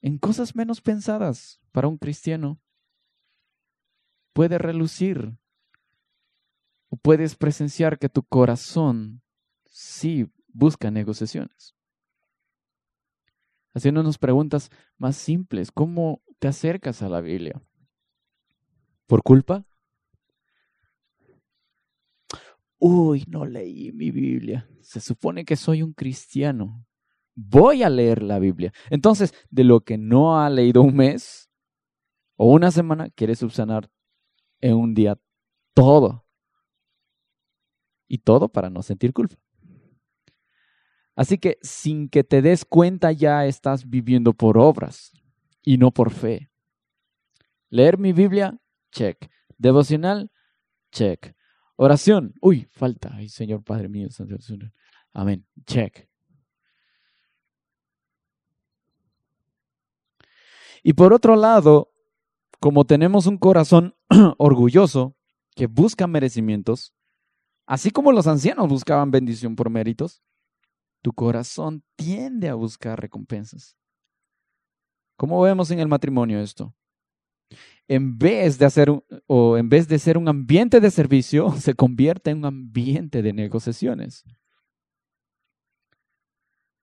En 0.00 0.18
cosas 0.18 0.56
menos 0.56 0.80
pensadas 0.80 1.60
para 1.70 1.86
un 1.86 1.96
cristiano 1.96 2.60
puede 4.32 4.58
relucir 4.58 5.38
puedes 6.96 7.36
presenciar 7.36 7.98
que 7.98 8.08
tu 8.08 8.22
corazón 8.22 9.22
sí 9.64 10.26
busca 10.48 10.90
negociaciones. 10.90 11.74
Haciéndonos 13.74 14.18
preguntas 14.18 14.70
más 14.98 15.16
simples, 15.16 15.72
¿cómo 15.72 16.22
te 16.38 16.48
acercas 16.48 17.02
a 17.02 17.08
la 17.08 17.20
Biblia? 17.20 17.62
¿Por 19.06 19.22
culpa? 19.22 19.64
Uy, 22.78 23.24
no 23.28 23.46
leí 23.46 23.92
mi 23.92 24.10
Biblia. 24.10 24.68
Se 24.80 25.00
supone 25.00 25.44
que 25.44 25.56
soy 25.56 25.82
un 25.82 25.92
cristiano. 25.92 26.84
Voy 27.34 27.82
a 27.82 27.88
leer 27.88 28.22
la 28.22 28.38
Biblia. 28.38 28.72
Entonces, 28.90 29.32
de 29.50 29.64
lo 29.64 29.80
que 29.80 29.96
no 29.96 30.38
ha 30.38 30.50
leído 30.50 30.82
un 30.82 30.96
mes 30.96 31.48
o 32.36 32.50
una 32.50 32.70
semana, 32.70 33.08
quiere 33.10 33.36
subsanar 33.36 33.88
en 34.60 34.74
un 34.74 34.94
día 34.94 35.18
todo. 35.74 36.21
Y 38.12 38.18
todo 38.18 38.50
para 38.50 38.68
no 38.68 38.82
sentir 38.82 39.14
culpa. 39.14 39.36
Así 41.16 41.38
que 41.38 41.56
sin 41.62 42.10
que 42.10 42.22
te 42.22 42.42
des 42.42 42.66
cuenta 42.66 43.10
ya 43.10 43.46
estás 43.46 43.88
viviendo 43.88 44.34
por 44.34 44.58
obras 44.58 45.14
y 45.62 45.78
no 45.78 45.92
por 45.92 46.10
fe. 46.10 46.50
Leer 47.70 47.96
mi 47.96 48.12
Biblia, 48.12 48.60
check. 48.90 49.30
Devocional, 49.56 50.30
check. 50.90 51.34
Oración, 51.76 52.34
uy, 52.42 52.68
falta. 52.70 53.12
Ay, 53.14 53.30
Señor 53.30 53.64
Padre 53.64 53.88
mío, 53.88 54.08
Amén, 55.14 55.46
check. 55.64 56.06
Y 60.82 60.92
por 60.92 61.14
otro 61.14 61.34
lado, 61.34 61.94
como 62.60 62.84
tenemos 62.84 63.26
un 63.26 63.38
corazón 63.38 63.94
orgulloso 64.36 65.16
que 65.56 65.66
busca 65.66 66.06
merecimientos, 66.06 66.94
así 67.66 67.90
como 67.90 68.12
los 68.12 68.26
ancianos 68.26 68.68
buscaban 68.68 69.10
bendición 69.10 69.56
por 69.56 69.70
méritos, 69.70 70.22
tu 71.02 71.12
corazón 71.12 71.82
tiende 71.96 72.48
a 72.48 72.54
buscar 72.54 73.00
recompensas. 73.00 73.76
¿Cómo 75.16 75.40
vemos 75.40 75.70
en 75.70 75.80
el 75.80 75.88
matrimonio 75.88 76.40
esto? 76.40 76.74
En 77.88 78.18
vez 78.18 78.58
de 78.58 78.66
hacer 78.66 78.88
o 79.26 79.56
en 79.56 79.68
vez 79.68 79.88
de 79.88 79.98
ser 79.98 80.16
un 80.16 80.28
ambiente 80.28 80.80
de 80.80 80.90
servicio, 80.90 81.52
se 81.58 81.74
convierte 81.74 82.30
en 82.30 82.38
un 82.38 82.44
ambiente 82.46 83.22
de 83.22 83.32
negociaciones. 83.32 84.24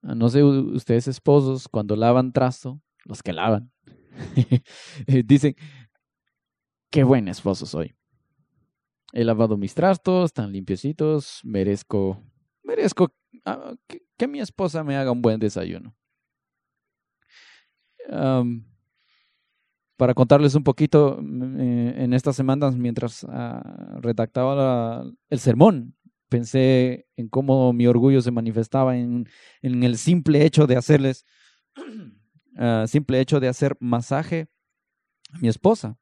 Ah, 0.01 0.15
no 0.15 0.29
sé, 0.29 0.43
ustedes 0.43 1.07
esposos, 1.07 1.67
cuando 1.67 1.95
lavan 1.95 2.31
trasto, 2.31 2.81
los 3.03 3.21
que 3.21 3.33
lavan, 3.33 3.71
dicen, 5.25 5.55
qué 6.89 7.03
buen 7.03 7.27
esposo 7.27 7.65
soy. 7.65 7.95
He 9.11 9.23
lavado 9.23 9.57
mis 9.57 9.73
trastos, 9.73 10.25
están 10.25 10.51
limpiecitos, 10.51 11.41
merezco, 11.43 12.23
merezco 12.63 13.11
ah, 13.45 13.73
que, 14.17 14.27
mi 14.27 14.39
esposa 14.39 14.83
me 14.83 14.95
haga 14.95 15.11
un 15.11 15.21
buen 15.21 15.39
desayuno. 15.39 15.95
para 19.97 20.13
contarles 20.13 20.55
un 20.55 20.63
poquito, 20.63 21.19
eh, 21.19 21.93
en 21.97 22.13
estas 22.13 22.35
semanas, 22.35 22.75
mientras 22.75 23.25
ah, 23.29 23.97
redactaba 23.99 25.03
el 25.29 25.39
sermón, 25.39 25.95
pensé 26.29 27.07
en 27.17 27.27
cómo 27.27 27.73
mi 27.73 27.87
orgullo 27.87 28.21
se 28.21 28.31
manifestaba 28.31 28.95
en, 28.95 29.27
el 29.61 29.97
simple 29.97 30.45
hecho 30.45 30.67
de 30.67 30.77
hacerles, 30.77 31.25
uh, 31.77 32.87
simple 32.87 33.19
hecho 33.19 33.39
de 33.39 33.49
hacer 33.49 33.75
masaje 33.79 34.47
a 35.33 35.39
mi 35.39 35.49
esposa. 35.49 35.97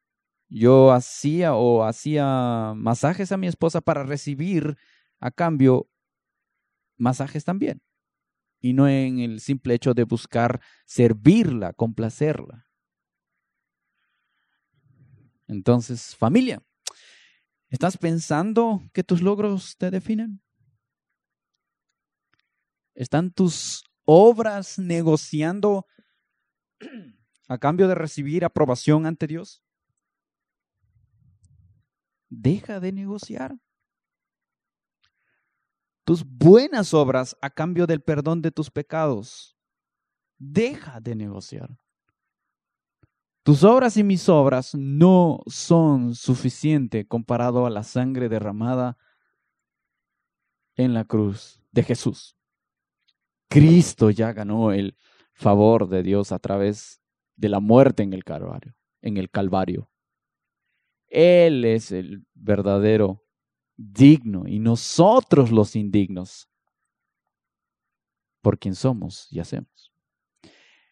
Yo 0.50 0.92
hacía 0.92 1.56
o 1.56 1.84
hacía 1.84 2.74
masajes 2.76 3.32
a 3.32 3.38
mi 3.38 3.48
esposa 3.48 3.82
para 3.82 4.04
recibir 4.04 4.78
a 5.20 5.32
cambio 5.32 5.90
masajes 6.98 7.44
también. 7.44 7.82
Y 8.60 8.74
no 8.74 8.88
en 8.88 9.20
el 9.20 9.40
simple 9.40 9.76
hecho 9.76 9.94
de 9.94 10.04
buscar 10.04 10.62
servirla, 10.86 11.74
complacerla. 11.74 12.66
Entonces, 15.48 16.16
familia, 16.16 16.62
¿Estás 17.70 17.98
pensando 17.98 18.82
que 18.94 19.04
tus 19.04 19.22
logros 19.22 19.76
te 19.78 19.92
definen? 19.92 20.42
¿Están 22.96 23.32
tus 23.32 23.84
obras 24.06 24.80
negociando 24.80 25.86
a 27.50 27.58
cambio 27.58 27.90
de 27.90 27.96
recibir 27.96 28.46
aprobación 28.46 29.06
ante 29.06 29.28
Dios? 29.28 29.67
Deja 32.30 32.80
de 32.80 32.92
negociar. 32.92 33.58
Tus 36.04 36.24
buenas 36.26 36.94
obras 36.94 37.38
a 37.42 37.50
cambio 37.50 37.86
del 37.86 38.02
perdón 38.02 38.42
de 38.42 38.52
tus 38.52 38.72
pecados. 38.72 39.58
Deja 40.38 41.00
de 41.00 41.16
negociar. 41.16 41.78
Tus 43.44 43.64
obras 43.64 43.96
y 43.98 44.04
mis 44.04 44.28
obras 44.28 44.76
no 44.76 45.42
son 45.48 46.16
suficientes 46.16 47.06
comparado 47.08 47.66
a 47.66 47.70
la 47.70 47.84
sangre 47.84 48.30
derramada 48.30 48.98
en 50.76 50.94
la 50.94 51.06
cruz 51.06 51.62
de 51.72 51.84
Jesús. 51.84 52.38
Cristo 53.50 54.10
ya 54.10 54.34
ganó 54.34 54.74
el 54.74 54.98
favor 55.34 55.88
de 55.88 56.04
Dios 56.04 56.32
a 56.32 56.40
través 56.40 57.02
de 57.36 57.50
la 57.50 57.60
muerte 57.60 58.04
en 58.04 58.14
el 58.14 58.24
Calvario, 58.24 58.76
en 59.02 59.18
el 59.18 59.30
Calvario. 59.30 59.90
Él 61.20 61.66
es 61.66 61.92
el 61.92 62.28
verdadero 62.36 63.26
digno 63.76 64.48
y 64.48 64.60
nosotros 64.60 65.50
los 65.50 65.76
indignos 65.76 66.48
por 68.44 68.60
quien 68.60 68.76
somos 68.76 69.28
y 69.32 69.40
hacemos. 69.40 69.92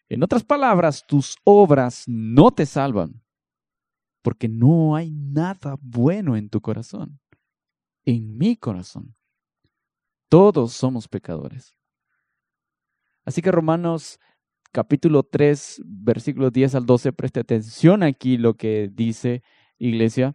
En 0.08 0.24
otras 0.24 0.42
palabras, 0.42 1.06
tus 1.06 1.36
obras 1.44 2.02
no 2.08 2.50
te 2.50 2.66
salvan, 2.66 3.22
porque 4.20 4.48
no 4.48 4.96
hay 4.96 5.12
nada 5.12 5.76
bueno 5.80 6.36
en 6.36 6.48
tu 6.48 6.60
corazón, 6.60 7.20
en 8.04 8.36
mi 8.36 8.56
corazón. 8.56 9.14
Todos 10.28 10.72
somos 10.72 11.06
pecadores. 11.06 11.76
Así 13.24 13.42
que 13.42 13.52
Romanos 13.52 14.18
capítulo 14.72 15.22
3, 15.22 15.82
versículo 15.84 16.50
10 16.50 16.74
al 16.74 16.84
12, 16.84 17.12
preste 17.12 17.38
atención 17.38 18.02
aquí 18.02 18.38
lo 18.38 18.54
que 18.54 18.90
dice 18.92 19.44
iglesia. 19.78 20.34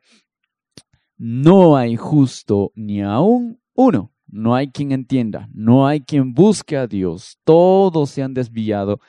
No 1.18 1.78
hay 1.78 1.96
justo 1.96 2.72
ni 2.76 3.02
aún 3.02 3.60
uno. 3.74 4.12
No 4.28 4.56
hay 4.56 4.72
quien 4.72 4.94
entienda, 4.94 5.50
no 5.54 5.86
hay 5.86 6.00
quien 6.00 6.34
busque 6.34 6.78
a 6.78 6.88
Dios. 6.88 7.38
Todos 7.44 8.12
se 8.12 8.24
han 8.24 8.34
desviado 8.34 9.02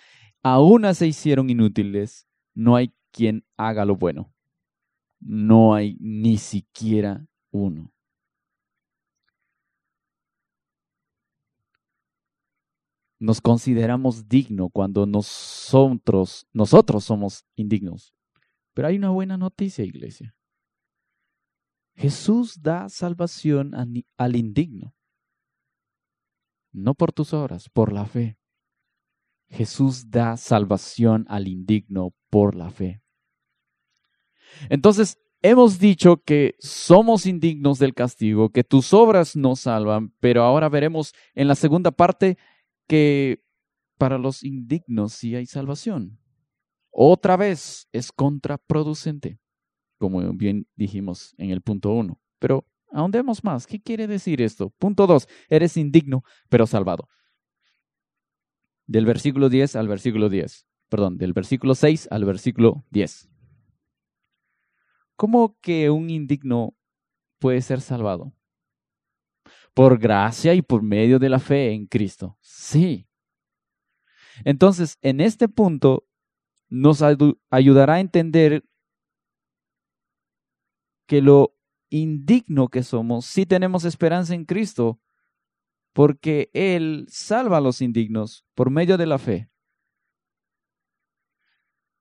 aún 0.42 0.92
se 0.94 1.06
hicieron 1.06 1.50
inútiles, 1.50 2.26
no 2.54 2.76
hay 2.76 2.92
quien 3.12 3.44
haga 3.56 3.84
lo 3.84 3.96
bueno. 3.96 4.32
No 5.20 5.74
hay 5.74 5.96
ni 6.00 6.36
siquiera 6.36 7.24
uno. 7.52 7.92
Nos 13.20 13.40
consideramos 13.40 14.28
dignos 14.28 14.70
cuando 14.72 15.06
nosotros, 15.06 16.48
nosotros 16.52 17.04
somos 17.04 17.44
indignos. 17.54 18.12
Pero 18.74 18.88
hay 18.88 18.96
una 18.96 19.10
buena 19.10 19.36
noticia, 19.36 19.84
iglesia. 19.84 20.34
Jesús 21.94 22.62
da 22.62 22.88
salvación 22.88 23.72
al 24.16 24.36
indigno. 24.36 24.94
No 26.72 26.94
por 26.94 27.12
tus 27.12 27.34
obras, 27.34 27.68
por 27.68 27.92
la 27.92 28.06
fe. 28.06 28.38
Jesús 29.48 30.10
da 30.10 30.38
salvación 30.38 31.26
al 31.28 31.46
indigno 31.46 32.14
por 32.30 32.54
la 32.54 32.70
fe. 32.70 33.02
Entonces, 34.70 35.18
hemos 35.42 35.78
dicho 35.78 36.22
que 36.24 36.54
somos 36.58 37.26
indignos 37.26 37.78
del 37.78 37.92
castigo, 37.92 38.50
que 38.50 38.64
tus 38.64 38.94
obras 38.94 39.36
nos 39.36 39.60
salvan, 39.60 40.14
pero 40.20 40.44
ahora 40.44 40.70
veremos 40.70 41.12
en 41.34 41.48
la 41.48 41.54
segunda 41.54 41.90
parte 41.90 42.38
que 42.88 43.44
para 43.98 44.16
los 44.16 44.42
indignos 44.42 45.12
sí 45.12 45.36
hay 45.36 45.44
salvación. 45.44 46.21
Otra 46.92 47.36
vez 47.36 47.88
es 47.90 48.12
contraproducente, 48.12 49.40
como 49.98 50.20
bien 50.34 50.68
dijimos 50.76 51.34
en 51.38 51.50
el 51.50 51.62
punto 51.62 51.90
uno. 51.90 52.20
Pero 52.38 52.66
ahondemos 52.92 53.42
más. 53.42 53.66
¿Qué 53.66 53.80
quiere 53.80 54.06
decir 54.06 54.40
esto? 54.40 54.70
Punto 54.78 55.08
dos, 55.08 55.26
eres 55.48 55.76
indigno, 55.76 56.22
pero 56.48 56.66
salvado 56.66 57.08
del 58.86 59.06
versículo 59.06 59.48
10 59.48 59.76
al 59.76 59.88
versículo 59.88 60.28
10. 60.28 60.66
Perdón, 60.88 61.16
del 61.16 61.32
versículo 61.32 61.74
6 61.74 62.08
al 62.10 62.24
versículo 62.24 62.84
10. 62.90 63.30
¿Cómo 65.16 65.56
que 65.60 65.88
un 65.88 66.10
indigno 66.10 66.76
puede 67.38 67.62
ser 67.62 67.80
salvado? 67.80 68.34
Por 69.72 69.98
gracia 69.98 70.52
y 70.54 70.60
por 70.60 70.82
medio 70.82 71.18
de 71.18 71.30
la 71.30 71.38
fe 71.38 71.72
en 71.72 71.86
Cristo. 71.86 72.36
Sí. 72.42 73.08
Entonces, 74.44 74.98
en 75.00 75.20
este 75.20 75.48
punto 75.48 76.04
nos 76.72 77.02
ayudará 77.50 77.94
a 77.94 78.00
entender 78.00 78.64
que 81.06 81.20
lo 81.20 81.54
indigno 81.90 82.68
que 82.68 82.82
somos, 82.82 83.26
si 83.26 83.44
tenemos 83.44 83.84
esperanza 83.84 84.34
en 84.34 84.46
Cristo, 84.46 84.98
porque 85.92 86.50
Él 86.54 87.04
salva 87.10 87.58
a 87.58 87.60
los 87.60 87.82
indignos 87.82 88.46
por 88.54 88.70
medio 88.70 88.96
de 88.96 89.04
la 89.04 89.18
fe. 89.18 89.50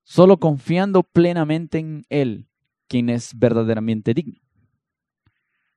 Solo 0.04 0.40
confiando 0.40 1.04
plenamente 1.04 1.80
en 1.80 2.06
Él, 2.08 2.48
quien 2.88 3.10
es 3.10 3.38
verdaderamente 3.38 4.14
digno. 4.14 4.40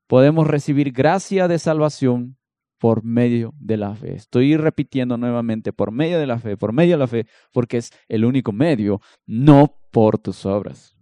Podemos 0.06 0.46
recibir 0.46 0.92
gracia 0.92 1.48
de 1.48 1.58
salvación 1.58 2.38
por 2.84 3.02
medio 3.02 3.54
de 3.58 3.78
la 3.78 3.94
fe. 3.94 4.14
Estoy 4.14 4.58
repitiendo 4.58 5.16
nuevamente, 5.16 5.72
por 5.72 5.90
medio 5.90 6.18
de 6.18 6.26
la 6.26 6.38
fe, 6.38 6.58
por 6.58 6.74
medio 6.74 6.96
de 6.96 6.98
la 6.98 7.06
fe, 7.06 7.26
porque 7.50 7.78
es 7.78 7.90
el 8.08 8.26
único 8.26 8.52
medio, 8.52 9.00
no 9.24 9.80
por 9.90 10.18
tus 10.18 10.44
obras. 10.44 10.94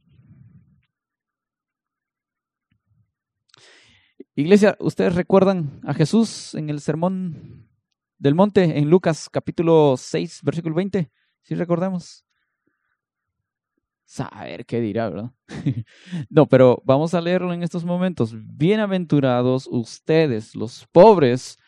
Iglesia, 4.36 4.76
¿ustedes 4.78 5.16
recuerdan 5.16 5.80
a 5.82 5.92
Jesús 5.92 6.54
en 6.54 6.70
el 6.70 6.78
sermón 6.78 7.68
del 8.16 8.36
Monte 8.36 8.78
en 8.78 8.88
Lucas 8.88 9.28
capítulo 9.28 9.96
6, 9.98 10.42
versículo 10.44 10.76
20, 10.76 11.10
si 11.40 11.54
recordamos. 11.56 12.24
Saber 14.04 14.66
qué 14.66 14.80
dirá, 14.80 15.10
¿verdad? 15.10 15.32
no, 16.30 16.46
pero 16.46 16.80
vamos 16.84 17.12
a 17.14 17.20
leerlo 17.20 17.52
en 17.52 17.64
estos 17.64 17.84
momentos. 17.84 18.36
Bienaventurados 18.36 19.66
ustedes, 19.66 20.54
los 20.54 20.86
pobres, 20.92 21.58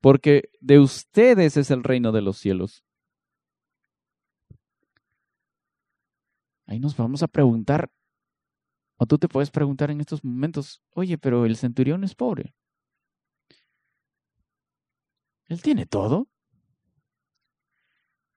porque 0.00 0.50
de 0.60 0.78
ustedes 0.78 1.56
es 1.56 1.70
el 1.70 1.82
reino 1.84 2.12
de 2.12 2.22
los 2.22 2.38
cielos. 2.38 2.84
Ahí 6.66 6.80
nos 6.80 6.96
vamos 6.96 7.22
a 7.22 7.28
preguntar, 7.28 7.90
o 8.96 9.06
tú 9.06 9.18
te 9.18 9.28
puedes 9.28 9.50
preguntar 9.50 9.90
en 9.90 10.00
estos 10.00 10.24
momentos, 10.24 10.82
oye, 10.90 11.18
pero 11.18 11.46
el 11.46 11.56
centurión 11.56 12.02
es 12.02 12.14
pobre. 12.14 12.54
Él 15.48 15.62
tiene 15.62 15.86
todo. 15.86 16.28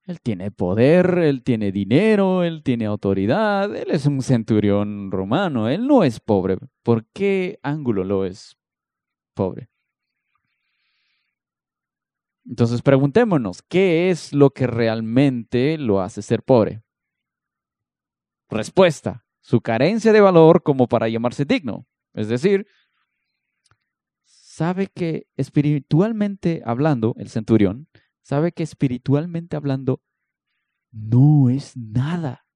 Él 0.10 0.22
tiene 0.22 0.50
poder, 0.50 1.20
él 1.20 1.44
tiene 1.44 1.72
dinero, 1.72 2.44
él 2.44 2.64
tiene 2.64 2.88
autoridad, 2.88 3.76
él 3.76 3.92
es 3.92 4.08
un 4.08 4.24
centurión 4.24 5.12
romano, 5.12 5.70
él 5.70 5.86
no 5.86 6.04
es 6.04 6.20
pobre. 6.20 6.58
¿Por 6.82 7.06
qué 7.14 7.60
ángulo 7.62 8.04
lo 8.04 8.26
es 8.26 8.58
pobre? 9.36 9.70
Entonces 12.50 12.82
preguntémonos, 12.82 13.62
¿qué 13.62 14.10
es 14.10 14.34
lo 14.34 14.50
que 14.50 14.66
realmente 14.66 15.78
lo 15.78 16.02
hace 16.02 16.24
ser 16.24 16.42
pobre? 16.42 16.82
Respuesta, 18.50 19.24
su 19.40 19.62
carencia 19.62 20.12
de 20.12 20.20
valor 20.20 20.64
como 20.64 20.88
para 20.88 21.08
llamarse 21.08 21.46
digno. 21.46 21.86
Es 22.16 22.28
decir, 22.28 22.66
sabe 24.24 24.88
que 24.88 25.28
espiritualmente 25.38 26.64
hablando, 26.66 27.14
el 27.20 27.30
centurión, 27.30 27.88
sabe 28.24 28.52
que 28.52 28.64
espiritualmente 28.64 29.56
hablando 29.56 30.02
no 30.92 31.52
es 31.52 31.78
nada. 31.78 32.48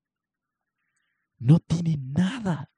No 1.37 1.59
tiene 1.59 1.99
nada. 1.99 2.71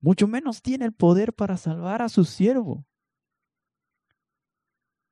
Mucho 0.00 0.26
menos 0.26 0.62
tiene 0.62 0.86
el 0.86 0.94
poder 0.94 1.34
para 1.34 1.58
salvar 1.58 2.00
a 2.00 2.08
su 2.08 2.24
siervo. 2.24 2.86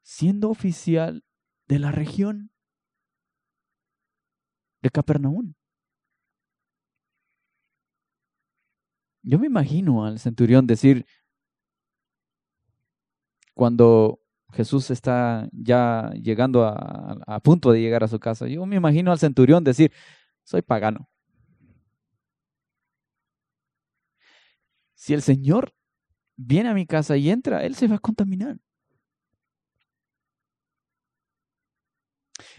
Siendo 0.05 0.51
oficial 0.51 1.25
de 1.67 1.79
la 1.81 1.91
región 1.91 2.53
de 4.83 4.91
Capernaum. 4.91 5.55
Yo 9.23 9.39
me 9.39 9.47
imagino 9.47 10.05
al 10.05 10.19
centurión 10.19 10.67
decir, 10.67 11.07
cuando 13.55 14.21
Jesús 14.53 14.91
está 14.91 15.49
ya 15.53 16.11
llegando 16.23 16.65
a, 16.65 17.41
punto 17.41 17.73
de 17.73 17.81
llegar 17.81 18.05
a 18.05 18.09
su 18.09 18.21
casa, 18.21 18.47
yo 18.47 18.67
me 18.67 18.77
imagino 18.77 19.11
al 19.11 19.19
centurión 19.19 19.65
decir, 19.65 19.91
soy 20.45 20.61
pagano. 20.61 21.09
Si 24.95 25.15
el 25.15 25.23
Señor 25.23 25.75
viene 26.37 26.69
a 26.69 26.75
mi 26.75 26.87
casa 26.87 27.17
y 27.17 27.31
entra, 27.31 27.65
Él 27.65 27.75
se 27.75 27.89
va 27.89 27.97
a 27.97 27.99
contaminar. 27.99 28.59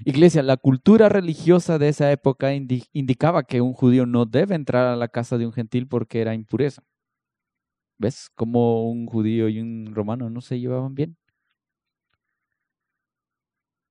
Iglesia, 0.04 0.44
la 0.44 0.58
cultura 0.58 1.08
religiosa 1.10 1.78
de 1.78 1.90
esa 1.90 2.12
época 2.12 2.54
indicaba 2.54 3.44
que 3.44 3.62
un 3.62 3.74
judío 3.74 4.06
no 4.06 4.26
debe 4.26 4.56
entrar 4.56 4.88
a 4.88 4.96
la 4.96 5.08
casa 5.08 5.38
de 5.38 5.46
un 5.46 5.54
gentil 5.54 5.88
porque 5.88 6.22
era 6.22 6.34
impureza. 6.34 6.84
¿Ves 7.98 8.30
cómo 8.36 8.90
un 8.90 9.06
judío 9.06 9.48
y 9.48 9.60
un 9.62 9.94
romano 9.96 10.30
no 10.30 10.42
se 10.42 10.60
llevaban 10.60 10.96
bien? 10.96 11.18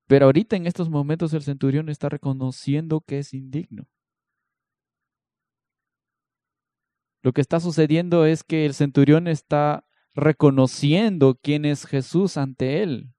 Pero 0.07 0.25
ahorita 0.27 0.55
en 0.55 0.67
estos 0.67 0.89
momentos 0.89 1.33
el 1.33 1.41
centurión 1.41 1.89
está 1.89 2.09
reconociendo 2.09 3.01
que 3.01 3.19
es 3.19 3.33
indigno. 3.33 3.87
Lo 7.23 7.33
que 7.33 7.41
está 7.41 7.59
sucediendo 7.59 8.27
es 8.27 8.43
que 8.43 8.67
el 8.67 8.75
centurión 8.75 9.27
está 9.27 9.87
reconociendo 10.13 11.39
quién 11.41 11.65
es 11.65 11.87
Jesús 11.87 12.37
ante 12.37 12.83
él. 12.83 13.14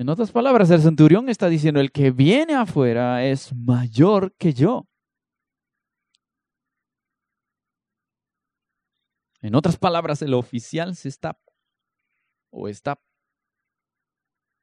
En 0.00 0.08
otras 0.08 0.32
palabras, 0.32 0.70
el 0.70 0.80
centurión 0.80 1.28
está 1.28 1.50
diciendo, 1.50 1.78
el 1.78 1.92
que 1.92 2.10
viene 2.10 2.54
afuera 2.54 3.22
es 3.26 3.54
mayor 3.54 4.34
que 4.38 4.54
yo. 4.54 4.88
En 9.42 9.54
otras 9.54 9.76
palabras, 9.76 10.22
el 10.22 10.32
oficial 10.32 10.96
se 10.96 11.10
está 11.10 11.38
o 12.48 12.68
está 12.68 12.98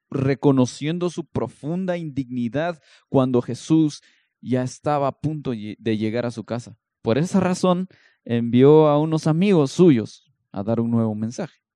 reconociendo 0.10 1.12
su 1.12 1.24
profunda 1.24 1.98
indignidad 1.98 2.82
cuando 3.08 3.44
Jesús 3.44 4.02
ya 4.42 4.64
estaba 4.64 5.08
a 5.08 5.20
punto 5.20 5.52
de 5.52 5.98
llegar 5.98 6.26
a 6.26 6.32
su 6.32 6.46
casa. 6.46 6.80
Por 7.04 7.20
esa 7.20 7.40
razón 7.40 7.90
envió 8.26 8.88
a 8.88 9.00
unos 9.00 9.28
amigos 9.28 9.72
suyos 9.72 10.34
a 10.52 10.64
dar 10.64 10.80
un 10.80 10.90
nuevo 10.90 11.14
mensaje. 11.14 11.67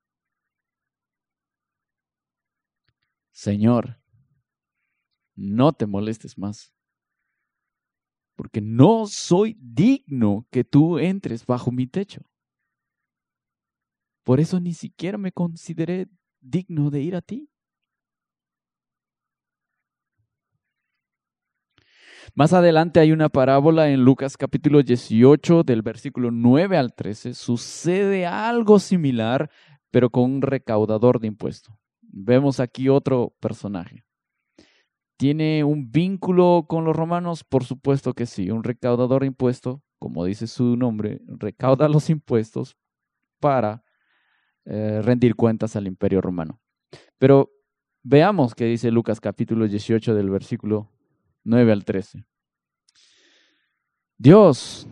Señor, 3.41 3.97
no 5.35 5.73
te 5.73 5.87
molestes 5.87 6.37
más, 6.37 6.75
porque 8.35 8.61
no 8.61 9.07
soy 9.07 9.57
digno 9.59 10.45
que 10.51 10.63
tú 10.63 10.99
entres 10.99 11.47
bajo 11.47 11.71
mi 11.71 11.87
techo. 11.87 12.21
Por 14.23 14.39
eso 14.39 14.59
ni 14.59 14.75
siquiera 14.75 15.17
me 15.17 15.31
consideré 15.31 16.07
digno 16.39 16.91
de 16.91 17.01
ir 17.01 17.15
a 17.15 17.23
ti. 17.23 17.49
Más 22.35 22.53
adelante 22.53 22.99
hay 22.99 23.11
una 23.11 23.29
parábola 23.29 23.89
en 23.89 24.05
Lucas 24.05 24.37
capítulo 24.37 24.83
18 24.83 25.63
del 25.63 25.81
versículo 25.81 26.29
9 26.29 26.77
al 26.77 26.93
13. 26.93 27.33
Sucede 27.33 28.27
algo 28.27 28.77
similar, 28.77 29.49
pero 29.89 30.11
con 30.11 30.25
un 30.25 30.41
recaudador 30.43 31.19
de 31.19 31.25
impuestos. 31.25 31.80
Vemos 32.13 32.59
aquí 32.59 32.89
otro 32.89 33.33
personaje. 33.39 34.03
¿Tiene 35.17 35.63
un 35.63 35.91
vínculo 35.91 36.65
con 36.67 36.83
los 36.83 36.95
romanos? 36.95 37.43
Por 37.43 37.63
supuesto 37.63 38.13
que 38.13 38.25
sí. 38.25 38.49
Un 38.49 38.63
recaudador 38.63 39.21
de 39.21 39.27
impuestos, 39.27 39.79
como 39.99 40.25
dice 40.25 40.47
su 40.47 40.75
nombre, 40.75 41.21
recauda 41.27 41.87
los 41.87 42.09
impuestos 42.09 42.75
para 43.39 43.83
eh, 44.65 45.01
rendir 45.03 45.35
cuentas 45.35 45.75
al 45.75 45.87
imperio 45.87 46.21
romano. 46.21 46.59
Pero 47.17 47.51
veamos 48.03 48.55
qué 48.55 48.65
dice 48.65 48.91
Lucas 48.91 49.19
capítulo 49.19 49.67
18 49.67 50.13
del 50.13 50.29
versículo 50.29 50.91
9 51.43 51.71
al 51.71 51.85
13. 51.85 52.25
Dios, 54.17 54.87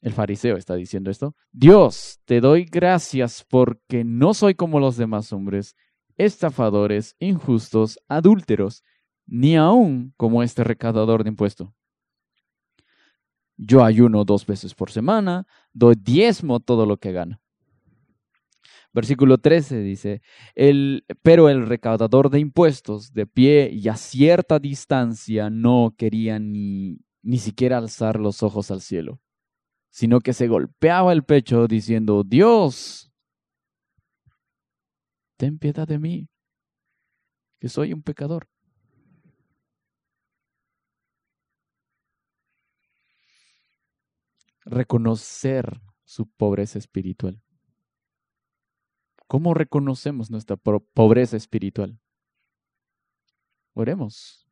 el 0.00 0.12
fariseo 0.12 0.56
está 0.56 0.74
diciendo 0.74 1.10
esto, 1.10 1.34
Dios, 1.52 2.20
te 2.24 2.40
doy 2.40 2.64
gracias 2.64 3.44
porque 3.48 4.04
no 4.04 4.34
soy 4.34 4.54
como 4.54 4.80
los 4.80 4.96
demás 4.96 5.32
hombres 5.32 5.74
estafadores, 6.16 7.16
injustos, 7.18 7.98
adúlteros, 8.08 8.82
ni 9.26 9.56
aun 9.56 10.12
como 10.16 10.42
este 10.42 10.64
recaudador 10.64 11.24
de 11.24 11.30
impuestos. 11.30 11.70
Yo 13.56 13.84
ayuno 13.84 14.24
dos 14.24 14.46
veces 14.46 14.74
por 14.74 14.90
semana, 14.90 15.46
doy 15.72 15.94
diezmo 15.96 16.60
todo 16.60 16.86
lo 16.86 16.96
que 16.96 17.12
gano. 17.12 17.40
Versículo 18.92 19.38
13 19.38 19.80
dice, 19.80 20.22
el, 20.54 21.04
pero 21.22 21.48
el 21.48 21.66
recaudador 21.66 22.30
de 22.30 22.38
impuestos, 22.38 23.12
de 23.12 23.26
pie 23.26 23.70
y 23.72 23.88
a 23.88 23.96
cierta 23.96 24.60
distancia, 24.60 25.50
no 25.50 25.94
quería 25.98 26.38
ni, 26.38 27.00
ni 27.22 27.38
siquiera 27.38 27.78
alzar 27.78 28.20
los 28.20 28.44
ojos 28.44 28.70
al 28.70 28.80
cielo, 28.80 29.20
sino 29.90 30.20
que 30.20 30.32
se 30.32 30.46
golpeaba 30.46 31.12
el 31.12 31.24
pecho 31.24 31.66
diciendo, 31.66 32.22
Dios, 32.24 33.12
ten 35.36 35.58
piedad 35.58 35.86
de 35.86 35.98
mí, 35.98 36.28
que 37.60 37.68
soy 37.68 37.92
un 37.92 38.02
pecador. 38.02 38.48
Reconocer 44.64 45.80
su 46.04 46.26
pobreza 46.26 46.78
espiritual. 46.78 47.42
¿Cómo 49.26 49.54
reconocemos 49.54 50.30
nuestra 50.30 50.56
pobreza 50.56 51.36
espiritual? 51.36 51.98
Oremos. 53.74 54.48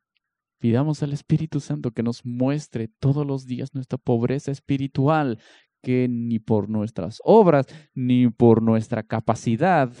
Pidamos 0.59 1.03
al 1.03 1.13
Espíritu 1.13 1.59
Santo 1.59 1.91
que 1.91 2.03
nos 2.03 2.25
muestre 2.25 2.87
todos 2.87 3.25
los 3.25 3.45
días 3.45 3.73
nuestra 3.73 3.97
pobreza 3.97 4.51
espiritual, 4.51 5.39
que 5.81 6.07
ni 6.09 6.39
por 6.39 6.69
nuestras 6.69 7.19
obras, 7.23 7.65
ni 7.93 8.29
por 8.29 8.61
nuestra 8.61 9.03
capacidad 9.03 9.93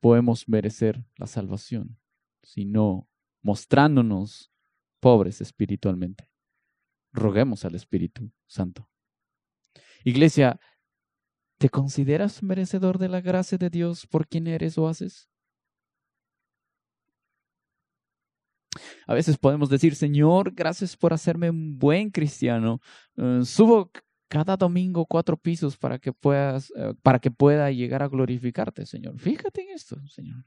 podemos 0.00 0.48
merecer 0.48 1.04
la 1.16 1.26
salvación, 1.26 1.98
sino 2.42 3.08
mostrándonos 3.42 4.52
pobres 5.00 5.40
espiritualmente. 5.40 6.28
Roguemos 7.12 7.64
al 7.64 7.74
Espíritu 7.74 8.30
Santo. 8.46 8.88
Iglesia, 10.04 10.58
¿Te 11.60 11.68
consideras 11.68 12.42
merecedor 12.42 12.96
de 12.96 13.10
la 13.10 13.20
gracia 13.20 13.58
de 13.58 13.68
Dios 13.68 14.06
por 14.06 14.26
quien 14.26 14.46
eres 14.46 14.78
o 14.78 14.88
haces? 14.88 15.28
A 19.06 19.12
veces 19.12 19.36
podemos 19.36 19.68
decir, 19.68 19.94
Señor, 19.94 20.54
gracias 20.54 20.96
por 20.96 21.12
hacerme 21.12 21.50
un 21.50 21.78
buen 21.78 22.08
cristiano. 22.08 22.80
Eh, 23.18 23.40
subo 23.44 23.90
cada 24.30 24.56
domingo 24.56 25.04
cuatro 25.06 25.36
pisos 25.36 25.76
para 25.76 25.98
que 25.98 26.12
puedas, 26.12 26.72
eh, 26.76 26.94
para 27.02 27.18
que 27.18 27.32
pueda 27.32 27.68
llegar 27.72 28.00
a 28.00 28.08
glorificarte, 28.08 28.86
Señor. 28.86 29.18
Fíjate 29.18 29.62
en 29.62 29.70
esto, 29.70 30.00
Señor. 30.06 30.44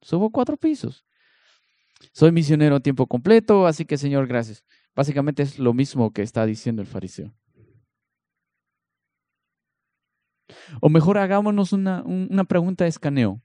Subo 0.00 0.30
cuatro 0.30 0.56
pisos. 0.56 1.04
Soy 2.14 2.32
misionero 2.32 2.76
a 2.76 2.80
tiempo 2.80 3.06
completo, 3.06 3.66
así 3.66 3.84
que, 3.84 3.98
Señor, 3.98 4.26
gracias. 4.26 4.64
Básicamente 4.96 5.42
es 5.42 5.58
lo 5.58 5.74
mismo 5.74 6.10
que 6.10 6.22
está 6.22 6.46
diciendo 6.46 6.80
el 6.80 6.88
fariseo. 6.88 7.34
O 10.80 10.88
mejor 10.88 11.18
hagámonos 11.18 11.74
una, 11.74 12.02
una 12.04 12.44
pregunta 12.44 12.84
de 12.84 12.90
escaneo. 12.90 13.42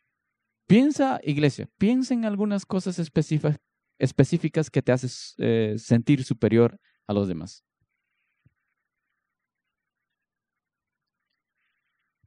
Piensa, 0.65 1.19
iglesia, 1.23 1.67
piensa 1.77 2.13
en 2.13 2.23
algunas 2.23 2.65
cosas 2.65 2.99
específicas, 2.99 4.69
que 4.69 4.81
te 4.81 4.93
hacen 4.93 5.09
eh, 5.39 5.75
sentir 5.77 6.23
superior 6.23 6.79
a 7.05 7.11
los 7.11 7.27
demás. 7.27 7.65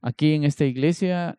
Aquí 0.01 0.35
en 0.35 0.45
esta 0.45 0.65
iglesia 0.65 1.39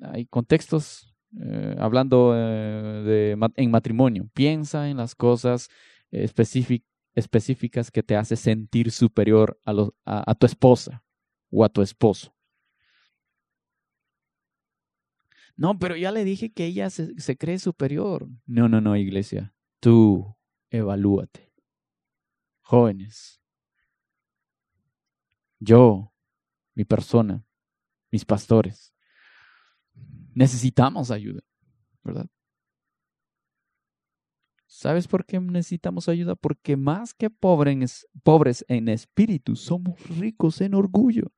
hay 0.00 0.26
contextos 0.26 1.14
eh, 1.40 1.76
hablando 1.78 2.32
eh, 2.36 3.02
de, 3.04 3.50
en 3.56 3.70
matrimonio. 3.70 4.28
Piensa 4.34 4.88
en 4.88 4.98
las 4.98 5.14
cosas 5.14 5.68
específicas 6.10 7.90
que 7.90 8.02
te 8.02 8.16
hace 8.16 8.36
sentir 8.36 8.90
superior 8.90 9.58
a, 9.64 9.74
a 10.04 10.34
tu 10.34 10.46
esposa 10.46 11.02
o 11.50 11.64
a 11.64 11.68
tu 11.68 11.82
esposo. 11.82 12.34
No, 15.56 15.78
pero 15.78 15.96
ya 15.96 16.10
le 16.10 16.24
dije 16.24 16.52
que 16.52 16.66
ella 16.66 16.90
se, 16.90 17.18
se 17.20 17.36
cree 17.36 17.58
superior. 17.58 18.28
No, 18.46 18.68
no, 18.68 18.80
no, 18.80 18.96
iglesia. 18.96 19.54
Tú 19.80 20.36
evalúate. 20.70 21.52
Jóvenes. 22.62 23.40
Yo, 25.60 26.12
mi 26.74 26.84
persona, 26.84 27.43
mis 28.14 28.24
pastores. 28.24 28.94
Necesitamos 30.34 31.10
ayuda, 31.10 31.42
¿verdad? 32.04 32.26
¿Sabes 34.66 35.08
por 35.08 35.26
qué 35.26 35.40
necesitamos 35.40 36.08
ayuda? 36.08 36.36
Porque 36.36 36.76
más 36.76 37.12
que 37.12 37.28
pobres, 37.28 38.06
pobres 38.22 38.64
en 38.68 38.88
espíritu, 38.88 39.56
somos 39.56 40.00
ricos 40.18 40.60
en 40.60 40.74
orgullo. 40.74 41.32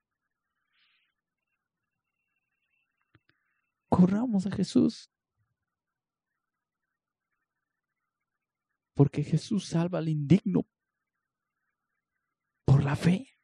corramos 3.97 4.45
a 4.45 4.51
Jesús. 4.51 5.09
Porque 8.93 9.23
Jesús 9.23 9.65
salva 9.65 9.97
al 9.97 10.09
indigno 10.09 10.67
por 12.65 12.83
la 12.83 12.95
fe. 12.95 13.36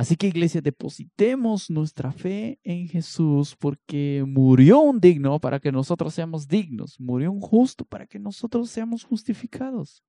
Así 0.00 0.16
que 0.16 0.28
iglesia, 0.28 0.62
depositemos 0.62 1.68
nuestra 1.68 2.10
fe 2.10 2.58
en 2.64 2.88
Jesús 2.88 3.54
porque 3.54 4.24
murió 4.26 4.80
un 4.80 4.98
digno 4.98 5.38
para 5.38 5.60
que 5.60 5.70
nosotros 5.70 6.14
seamos 6.14 6.48
dignos, 6.48 6.98
murió 6.98 7.30
un 7.30 7.42
justo 7.42 7.84
para 7.84 8.06
que 8.06 8.18
nosotros 8.18 8.70
seamos 8.70 9.04
justificados. 9.04 10.02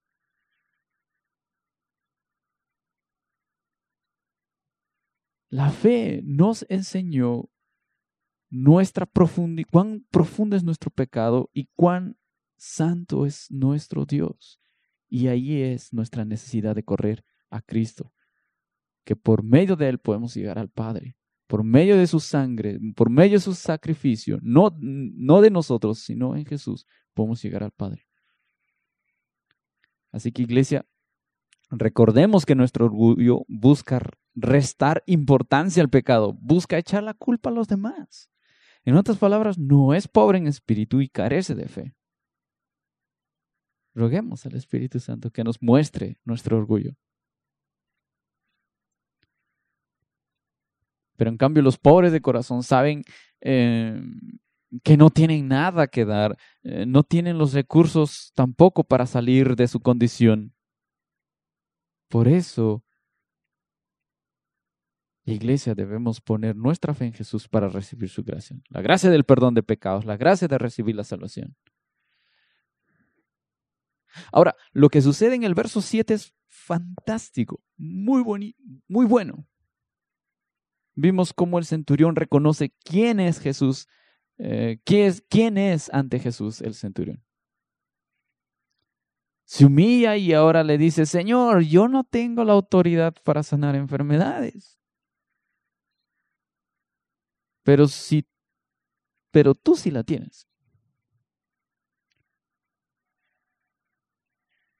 La 5.49 5.69
fe 5.71 6.21
nos 6.23 6.65
enseñó 6.69 7.49
nuestra 8.49 9.05
cuán 9.05 10.05
profundo 10.09 10.55
es 10.55 10.63
nuestro 10.63 10.89
pecado 10.89 11.49
y 11.53 11.65
cuán 11.75 12.15
santo 12.55 13.25
es 13.25 13.51
nuestro 13.51 14.05
Dios. 14.05 14.61
Y 15.09 15.27
ahí 15.27 15.61
es 15.61 15.91
nuestra 15.91 16.23
necesidad 16.23 16.75
de 16.75 16.85
correr 16.85 17.25
a 17.49 17.61
Cristo, 17.61 18.13
que 19.03 19.15
por 19.15 19.43
medio 19.43 19.75
de 19.75 19.89
Él 19.89 19.99
podemos 19.99 20.35
llegar 20.35 20.59
al 20.59 20.69
Padre, 20.69 21.15
por 21.47 21.63
medio 21.63 21.97
de 21.97 22.07
su 22.07 22.19
sangre, 22.19 22.79
por 22.95 23.09
medio 23.09 23.33
de 23.33 23.41
su 23.41 23.53
sacrificio, 23.53 24.39
no, 24.41 24.75
no 24.79 25.41
de 25.41 25.49
nosotros, 25.49 25.99
sino 25.99 26.35
en 26.35 26.45
Jesús, 26.45 26.85
podemos 27.13 27.41
llegar 27.41 27.63
al 27.63 27.71
Padre. 27.71 28.07
Así 30.11 30.31
que 30.31 30.43
iglesia, 30.43 30.85
recordemos 31.69 32.45
que 32.45 32.55
nuestro 32.55 32.85
orgullo 32.85 33.45
busca 33.47 34.01
restar 34.33 35.03
importancia 35.05 35.81
al 35.81 35.89
pecado, 35.89 36.33
busca 36.33 36.77
echar 36.77 37.03
la 37.03 37.13
culpa 37.13 37.49
a 37.49 37.53
los 37.53 37.67
demás. 37.67 38.29
En 38.83 38.95
otras 38.95 39.17
palabras, 39.17 39.57
no 39.57 39.93
es 39.93 40.07
pobre 40.07 40.37
en 40.37 40.47
espíritu 40.47 41.01
y 41.01 41.09
carece 41.09 41.53
de 41.55 41.67
fe. 41.67 41.95
Roguemos 43.93 44.45
al 44.45 44.55
Espíritu 44.55 44.99
Santo 44.99 45.31
que 45.31 45.43
nos 45.43 45.61
muestre 45.61 46.17
nuestro 46.23 46.57
orgullo. 46.57 46.95
Pero 51.21 51.29
en 51.29 51.37
cambio 51.37 51.61
los 51.61 51.77
pobres 51.77 52.11
de 52.11 52.19
corazón 52.19 52.63
saben 52.63 53.03
eh, 53.41 54.01
que 54.81 54.97
no 54.97 55.11
tienen 55.11 55.47
nada 55.47 55.85
que 55.85 56.03
dar, 56.03 56.35
eh, 56.63 56.87
no 56.87 57.03
tienen 57.03 57.37
los 57.37 57.53
recursos 57.53 58.31
tampoco 58.33 58.83
para 58.83 59.05
salir 59.05 59.55
de 59.55 59.67
su 59.67 59.81
condición. 59.81 60.55
Por 62.09 62.27
eso 62.27 62.83
Iglesia, 65.25 65.75
debemos 65.75 66.21
poner 66.21 66.55
nuestra 66.55 66.95
fe 66.95 67.05
en 67.05 67.13
Jesús 67.13 67.47
para 67.47 67.69
recibir 67.69 68.09
su 68.09 68.23
gracia. 68.23 68.57
La 68.69 68.81
gracia 68.81 69.11
del 69.11 69.23
perdón 69.23 69.53
de 69.53 69.61
pecados, 69.61 70.05
la 70.05 70.17
gracia 70.17 70.47
de 70.47 70.57
recibir 70.57 70.95
la 70.95 71.03
salvación. 71.03 71.55
Ahora, 74.31 74.55
lo 74.71 74.89
que 74.89 75.03
sucede 75.03 75.35
en 75.35 75.43
el 75.43 75.53
verso 75.53 75.83
7 75.83 76.15
es 76.15 76.33
fantástico, 76.47 77.61
muy, 77.77 78.23
muy 78.87 79.05
bueno. 79.05 79.45
Vimos 80.95 81.33
cómo 81.33 81.57
el 81.57 81.65
centurión 81.65 82.15
reconoce 82.15 82.73
quién 82.83 83.19
es 83.19 83.39
Jesús, 83.39 83.87
eh, 84.37 84.79
quién, 84.83 85.07
es, 85.07 85.23
quién 85.29 85.57
es 85.57 85.89
ante 85.93 86.19
Jesús 86.19 86.61
el 86.61 86.73
centurión. 86.73 87.23
Se 89.45 89.65
humilla 89.65 90.15
y 90.15 90.33
ahora 90.33 90.63
le 90.63 90.77
dice, 90.77 91.05
Señor, 91.05 91.63
yo 91.63 91.87
no 91.87 92.03
tengo 92.03 92.43
la 92.43 92.53
autoridad 92.53 93.13
para 93.23 93.43
sanar 93.43 93.75
enfermedades. 93.75 94.79
Pero 97.63 97.87
si, 97.87 98.25
pero 99.29 99.53
tú 99.53 99.75
sí 99.75 99.91
la 99.91 100.03
tienes. 100.03 100.47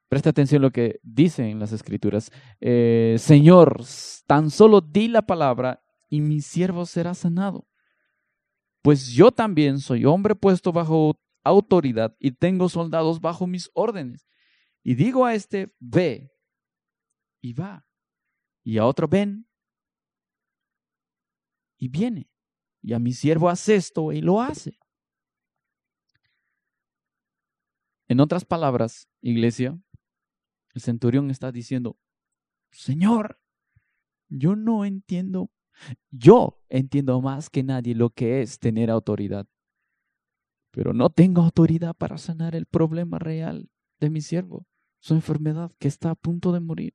Presta 0.08 0.30
atención 0.30 0.62
a 0.62 0.67
lo 0.67 0.71
que 0.71 1.00
dice 1.04 1.50
en 1.50 1.60
las 1.60 1.71
escrituras. 1.71 2.32
Eh, 2.60 3.15
Señor, 3.17 3.82
tan 4.28 4.50
solo 4.50 4.82
di 4.82 5.08
la 5.08 5.21
palabra 5.21 5.82
y 6.12 6.21
mi 6.21 6.41
siervo 6.41 6.86
será 6.86 7.15
sanado. 7.15 7.67
Pues 8.84 9.08
yo 9.08 9.32
también 9.32 9.80
soy 9.80 10.06
hombre 10.06 10.36
puesto 10.36 10.71
bajo 10.71 11.19
autoridad 11.43 12.15
y 12.19 12.34
tengo 12.34 12.69
soldados 12.69 13.19
bajo 13.19 13.47
mis 13.47 13.71
órdenes. 13.74 14.28
Y 14.84 14.93
digo 14.93 15.26
a 15.26 15.34
este, 15.34 15.74
ve, 15.80 16.32
y 17.41 17.54
va. 17.54 17.84
Y 18.63 18.78
a 18.78 18.86
otro, 18.86 19.08
ven, 19.08 19.47
y 21.78 21.88
viene 21.88 22.32
y 22.82 22.93
a 22.93 23.00
mi 23.00 23.13
siervo 23.13 23.50
hace 23.50 23.76
esto 23.76 24.12
y 24.12 24.21
lo 24.21 24.41
hace. 24.41 24.78
En 28.08 28.19
otras 28.19 28.43
palabras, 28.43 29.08
iglesia, 29.21 29.80
el 30.74 30.82
centurión 30.82 31.32
está 31.32 31.52
diciendo, 31.52 31.97
Señor, 32.71 33.39
yo 34.28 34.56
no 34.56 34.84
entiendo, 34.86 35.52
yo 36.12 36.60
entiendo 36.70 37.22
más 37.22 37.50
que 37.50 37.64
nadie 37.64 37.96
lo 37.96 38.10
que 38.10 38.42
es 38.42 38.60
tener 38.60 38.90
autoridad, 38.90 39.48
pero 40.72 40.94
no 40.94 41.10
tengo 41.10 41.42
autoridad 41.42 41.96
para 41.96 42.18
sanar 42.18 42.56
el 42.56 42.66
problema 42.66 43.20
real 43.20 43.70
de 44.00 44.10
mi 44.10 44.22
siervo, 44.22 44.66
su 45.00 45.14
enfermedad 45.14 45.72
que 45.80 45.88
está 45.88 46.12
a 46.12 46.16
punto 46.16 46.52
de 46.52 46.60
morir. 46.60 46.94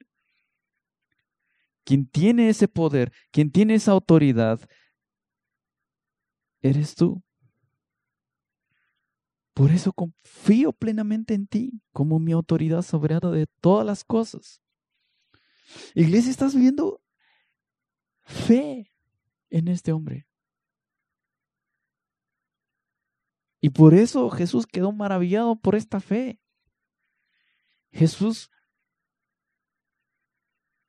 Quien 1.85 2.07
tiene 2.07 2.49
ese 2.49 2.67
poder, 2.67 3.13
quien 3.31 3.51
tiene 3.51 3.75
esa 3.75 3.93
autoridad, 3.93 4.61
eres 6.61 6.95
tú. 6.95 7.23
Por 9.55 9.71
eso 9.71 9.93
confío 9.93 10.73
plenamente 10.73 11.33
en 11.33 11.47
ti 11.47 11.81
como 11.93 12.19
mi 12.19 12.33
autoridad 12.33 12.83
soberana 12.83 13.31
de 13.31 13.47
todas 13.61 13.87
las 13.87 14.05
cosas. 14.05 14.61
Iglesia, 15.95 16.31
estás 16.31 16.55
viendo 16.55 17.01
fe 18.27 18.93
en 19.49 19.69
este 19.69 19.93
hombre. 19.93 20.27
Y 23.61 23.71
por 23.71 23.95
eso 23.95 24.29
Jesús 24.31 24.67
quedó 24.67 24.93
maravillado 24.93 25.57
por 25.57 25.75
esta 25.75 26.01
fe. 26.01 26.41
Jesús 27.91 28.51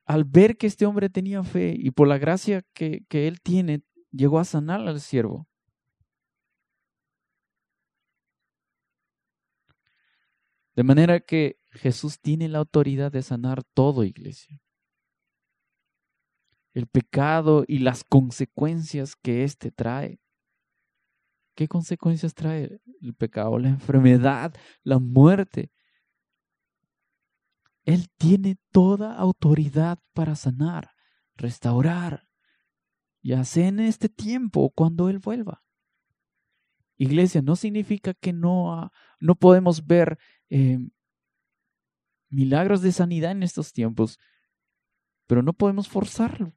al 0.06 0.23
ver 0.23 0.58
que 0.58 0.67
este 0.67 0.86
hombre 0.86 1.10
tenía 1.10 1.43
fe 1.43 1.76
y 1.78 1.91
por 1.91 2.08
la 2.08 2.17
gracia 2.17 2.63
que, 2.73 3.04
que 3.10 3.28
él 3.28 3.41
tiene, 3.41 3.84
llegó 4.12 4.39
a 4.39 4.45
sanar 4.45 4.88
al 4.88 5.02
siervo. 5.02 5.47
De 10.76 10.84
manera 10.84 11.19
que 11.19 11.60
Jesús 11.71 12.19
tiene 12.21 12.47
la 12.47 12.60
autoridad 12.60 13.12
de 13.12 13.21
sanar 13.21 13.63
todo, 13.63 14.04
iglesia. 14.04 14.62
El 16.77 16.85
pecado 16.85 17.63
y 17.67 17.79
las 17.79 18.03
consecuencias 18.03 19.15
que 19.15 19.43
éste 19.43 19.71
trae. 19.71 20.19
¿Qué 21.55 21.67
consecuencias 21.67 22.35
trae 22.35 22.79
el 23.01 23.15
pecado? 23.15 23.57
La 23.57 23.69
enfermedad, 23.69 24.53
la 24.83 24.99
muerte. 24.99 25.71
Él 27.83 28.07
tiene 28.19 28.59
toda 28.71 29.15
autoridad 29.15 29.97
para 30.13 30.35
sanar, 30.35 30.91
restaurar, 31.33 32.27
y 33.23 33.33
hacer 33.33 33.63
en 33.63 33.79
este 33.79 34.07
tiempo 34.07 34.69
cuando 34.69 35.09
Él 35.09 35.17
vuelva. 35.17 35.63
Iglesia, 36.95 37.41
no 37.41 37.55
significa 37.55 38.13
que 38.13 38.33
no, 38.33 38.91
no 39.19 39.33
podemos 39.33 39.87
ver 39.87 40.19
eh, 40.51 40.77
milagros 42.29 42.83
de 42.83 42.91
sanidad 42.91 43.31
en 43.31 43.41
estos 43.41 43.73
tiempos, 43.73 44.19
pero 45.25 45.41
no 45.41 45.53
podemos 45.53 45.89
forzarlo. 45.89 46.53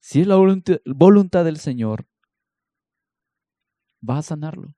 Si 0.00 0.20
es 0.20 0.26
la 0.26 0.36
voluntad 0.36 1.44
del 1.44 1.58
Señor, 1.58 2.06
va 4.08 4.18
a 4.18 4.22
sanarlo. 4.22 4.74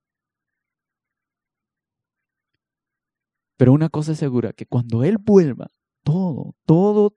Pero 3.57 3.73
una 3.73 3.91
cosa 3.91 4.13
es 4.13 4.19
segura, 4.19 4.53
que 4.53 4.67
cuando 4.67 5.05
Él 5.05 5.19
vuelva, 5.19 5.71
todo, 6.03 6.55
todo 6.65 7.15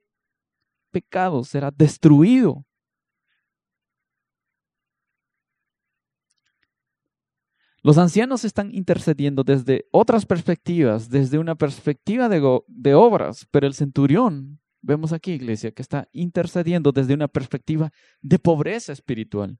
pecado 0.91 1.43
será 1.43 1.71
destruido. 1.71 2.65
Los 7.81 7.97
ancianos 7.97 8.45
están 8.45 8.73
intercediendo 8.73 9.43
desde 9.43 9.87
otras 9.91 10.25
perspectivas, 10.25 11.09
desde 11.09 11.37
una 11.37 11.55
perspectiva 11.55 12.29
de, 12.29 12.61
de, 12.67 12.93
obras, 12.93 13.45
pero 13.51 13.67
el 13.67 13.73
centurión, 13.73 14.61
vemos 14.83 15.13
aquí, 15.13 15.31
iglesia, 15.31 15.71
que 15.71 15.81
está 15.81 16.07
intercediendo 16.11 16.91
desde 16.91 17.15
una 17.15 17.27
perspectiva 17.27 17.91
de 18.21 18.37
pobreza 18.37 18.93
espiritual. 18.93 19.57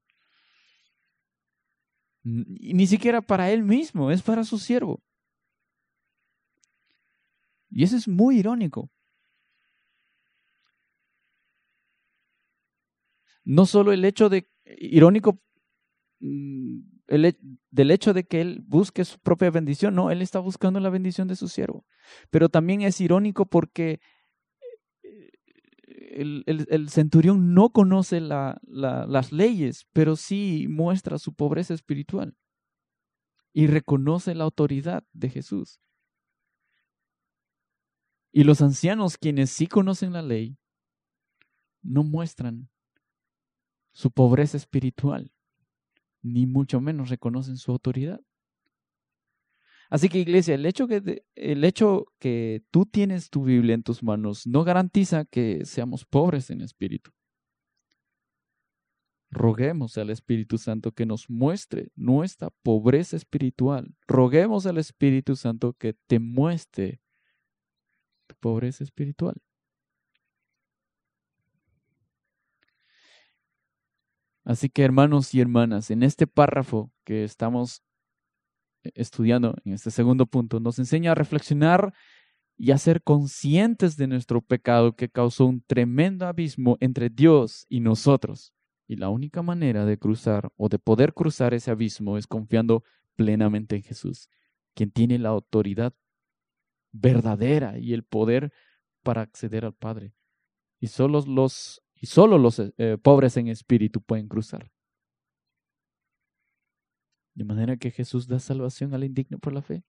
Ni 2.22 2.86
siquiera 2.86 3.20
para 3.20 3.50
él 3.50 3.64
mismo, 3.64 4.10
es 4.10 4.22
para 4.22 4.44
su 4.44 4.58
siervo. 4.58 5.02
Y 7.70 7.82
eso 7.82 7.96
es 7.96 8.06
muy 8.06 8.38
irónico. 8.38 8.90
No 13.44 13.66
solo 13.66 13.92
el 13.92 14.04
hecho 14.04 14.28
de, 14.28 14.48
irónico 14.64 15.38
mm, 16.20 16.80
el, 17.08 17.36
del 17.70 17.90
hecho 17.90 18.14
de 18.14 18.24
que 18.24 18.40
él 18.40 18.62
busque 18.66 19.04
su 19.04 19.18
propia 19.18 19.50
bendición, 19.50 19.94
no, 19.94 20.10
él 20.10 20.22
está 20.22 20.38
buscando 20.38 20.80
la 20.80 20.88
bendición 20.88 21.28
de 21.28 21.36
su 21.36 21.48
siervo. 21.48 21.84
Pero 22.30 22.48
también 22.48 22.82
es 22.82 23.00
irónico 23.00 23.46
porque 23.46 24.00
el, 26.16 26.88
centurión 26.88 27.54
no 27.54 27.70
conoce 27.70 28.20
la, 28.20 28.60
las 28.64 29.32
leyes, 29.32 29.86
pero 29.92 30.16
sí 30.16 30.66
muestra 30.68 31.18
su 31.18 31.34
pobreza 31.34 31.74
espiritual 31.74 32.36
y 33.52 33.66
reconoce 33.66 34.34
la 34.34 34.44
autoridad 34.44 35.04
de 35.12 35.30
Jesús. 35.30 35.80
Y 38.32 38.44
los 38.44 38.60
ancianos, 38.62 39.16
quienes 39.16 39.50
sí 39.50 39.66
conocen 39.66 40.12
la 40.12 40.22
ley, 40.22 40.58
no 41.82 42.02
muestran 42.02 42.68
su 43.92 44.10
pobreza 44.10 44.56
espiritual 44.56 45.34
ni 46.24 46.46
mucho 46.46 46.80
menos 46.80 47.10
reconocen 47.10 47.58
su 47.58 47.70
autoridad. 47.70 48.20
Así 49.90 50.08
que 50.08 50.18
iglesia, 50.18 50.54
el 50.54 50.66
hecho 50.66 50.88
que, 50.88 51.24
el 51.34 51.64
hecho 51.64 52.06
que 52.18 52.62
tú 52.70 52.86
tienes 52.86 53.30
tu 53.30 53.44
Biblia 53.44 53.74
en 53.74 53.82
tus 53.82 54.02
manos 54.02 54.46
no 54.46 54.64
garantiza 54.64 55.24
que 55.24 55.64
seamos 55.64 56.04
pobres 56.04 56.50
en 56.50 56.62
espíritu. 56.62 57.10
Roguemos 59.30 59.98
al 59.98 60.10
Espíritu 60.10 60.58
Santo 60.58 60.92
que 60.92 61.06
nos 61.06 61.28
muestre 61.28 61.90
nuestra 61.96 62.50
pobreza 62.62 63.16
espiritual. 63.16 63.92
Roguemos 64.06 64.64
al 64.64 64.78
Espíritu 64.78 65.34
Santo 65.34 65.72
que 65.72 65.94
te 66.06 66.20
muestre 66.20 67.00
tu 68.28 68.36
pobreza 68.36 68.84
espiritual. 68.84 69.34
Así 74.44 74.68
que 74.68 74.82
hermanos 74.82 75.34
y 75.34 75.40
hermanas, 75.40 75.90
en 75.90 76.02
este 76.04 76.26
párrafo 76.26 76.92
que 77.02 77.24
estamos 77.24 77.82
estudiando, 78.94 79.56
en 79.64 79.72
este 79.72 79.90
segundo 79.90 80.26
punto, 80.26 80.60
nos 80.60 80.78
enseña 80.78 81.12
a 81.12 81.14
reflexionar 81.14 81.92
y 82.56 82.70
a 82.70 82.78
ser 82.78 83.02
conscientes 83.02 83.96
de 83.96 84.06
nuestro 84.06 84.40
pecado 84.40 84.94
que 84.94 85.08
causó 85.08 85.46
un 85.46 85.62
tremendo 85.62 86.26
abismo 86.26 86.76
entre 86.80 87.10
Dios 87.10 87.66
y 87.68 87.80
nosotros. 87.80 88.52
Y 88.86 88.96
la 88.96 89.08
única 89.08 89.42
manera 89.42 89.86
de 89.86 89.98
cruzar 89.98 90.52
o 90.56 90.68
de 90.68 90.78
poder 90.78 91.14
cruzar 91.14 91.54
ese 91.54 91.70
abismo 91.70 92.18
es 92.18 92.26
confiando 92.26 92.84
plenamente 93.16 93.76
en 93.76 93.82
Jesús, 93.82 94.28
quien 94.74 94.90
tiene 94.90 95.18
la 95.18 95.30
autoridad 95.30 95.94
verdadera 96.92 97.78
y 97.78 97.92
el 97.92 98.04
poder 98.04 98.52
para 99.02 99.22
acceder 99.22 99.64
al 99.64 99.74
Padre. 99.74 100.14
Y 100.80 100.88
solo 100.88 101.22
los 101.26 101.80
y 101.94 102.06
solo 102.06 102.36
los 102.36 102.58
eh, 102.58 102.98
pobres 103.00 103.36
en 103.38 103.48
espíritu 103.48 104.02
pueden 104.02 104.28
cruzar. 104.28 104.70
De 107.34 107.44
manera 107.44 107.76
que 107.76 107.90
Jesús 107.90 108.26
da 108.28 108.38
salvación 108.38 108.94
al 108.94 109.04
indigno 109.04 109.38
por 109.38 109.52
la 109.52 109.62
fe. 109.62 109.84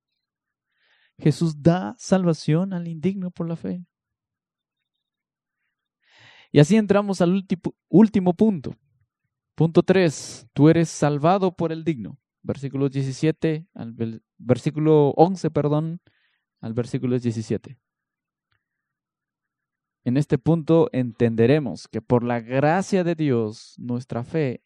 Jesús 1.17 1.61
da 1.61 1.95
salvación 1.97 2.73
al 2.73 2.87
indigno 2.87 3.31
por 3.31 3.47
la 3.47 3.55
fe. 3.55 3.85
Y 6.51 6.59
así 6.59 6.75
entramos 6.75 7.21
al 7.21 7.45
último 7.89 8.33
punto. 8.33 8.75
Punto 9.55 9.83
3. 9.83 10.47
Tú 10.53 10.69
eres 10.69 10.89
salvado 10.89 11.55
por 11.55 11.71
el 11.71 11.83
digno. 11.83 12.19
Versículo 12.41 12.89
17, 12.89 13.67
al 13.73 14.21
versículo 14.37 15.11
11, 15.11 15.49
perdón, 15.51 16.01
al 16.61 16.73
versículo 16.73 17.17
17. 17.17 17.79
En 20.03 20.17
este 20.17 20.37
punto 20.37 20.89
entenderemos 20.91 21.87
que 21.87 22.01
por 22.01 22.23
la 22.23 22.39
gracia 22.39 23.03
de 23.03 23.15
Dios, 23.15 23.73
nuestra 23.79 24.23
fe 24.23 24.63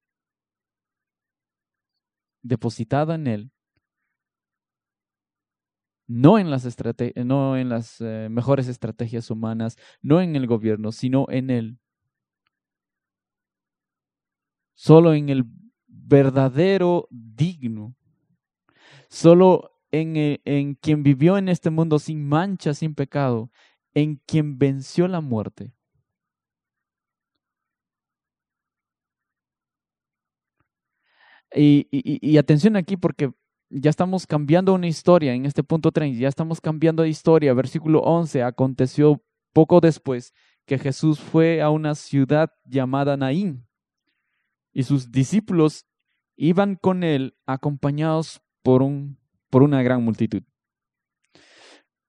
depositada 2.41 3.15
en 3.15 3.28
Él, 3.28 3.52
no 6.10 6.39
en 6.39 6.49
las, 6.49 6.65
no 7.15 7.56
en 7.56 7.69
las 7.69 8.02
eh, 8.02 8.28
mejores 8.32 8.67
estrategias 8.67 9.30
humanas, 9.30 9.78
no 10.02 10.19
en 10.21 10.36
el 10.36 10.47
gobierno, 10.47 10.91
sino 10.91 11.28
en 11.30 11.52
Él. 11.52 11.80
Solo 14.73 15.13
en 15.13 15.30
el 15.30 15.45
verdadero 15.88 17.08
digno. 17.12 17.95
Solo 19.08 19.71
en, 19.91 20.17
eh, 20.17 20.41
en 20.45 20.73
quien 20.73 21.04
vivió 21.04 21.38
en 21.38 21.47
este 21.47 21.69
mundo 21.69 21.99
sin 21.99 22.28
mancha, 22.28 22.73
sin 22.73 22.95
pecado, 22.95 23.52
en 23.93 24.15
quien 24.25 24.58
venció 24.58 25.08
la 25.08 25.21
muerte. 25.21 25.73
Y, 31.56 32.37
atención 32.37 32.75
aquí 32.75 32.97
porque 32.97 33.31
ya 33.69 33.89
estamos 33.89 34.27
cambiando 34.27 34.73
una 34.73 34.87
historia 34.87 35.33
en 35.33 35.45
este 35.45 35.63
punto 35.63 35.91
30, 35.91 36.19
ya 36.19 36.27
estamos 36.27 36.62
cambiando 36.62 37.04
de 37.04 37.10
historia. 37.10 37.54
Versículo 37.54 38.02
11, 38.02 38.43
aconteció 38.43 39.23
poco 39.54 39.79
después 39.79 40.33
que 40.65 40.77
Jesús 40.77 41.19
fue 41.19 41.62
a 41.62 41.69
una 41.69 41.95
ciudad 41.95 42.52
llamada 42.65 43.17
Naín 43.17 43.67
y 44.71 44.83
sus 44.83 45.12
discípulos 45.12 45.85
iban 46.35 46.75
con 46.75 47.04
él 47.04 47.35
acompañados 47.45 48.41
por, 48.62 48.81
un, 48.81 49.17
por 49.50 49.63
una 49.63 49.81
gran 49.81 50.04
multitud. 50.04 50.43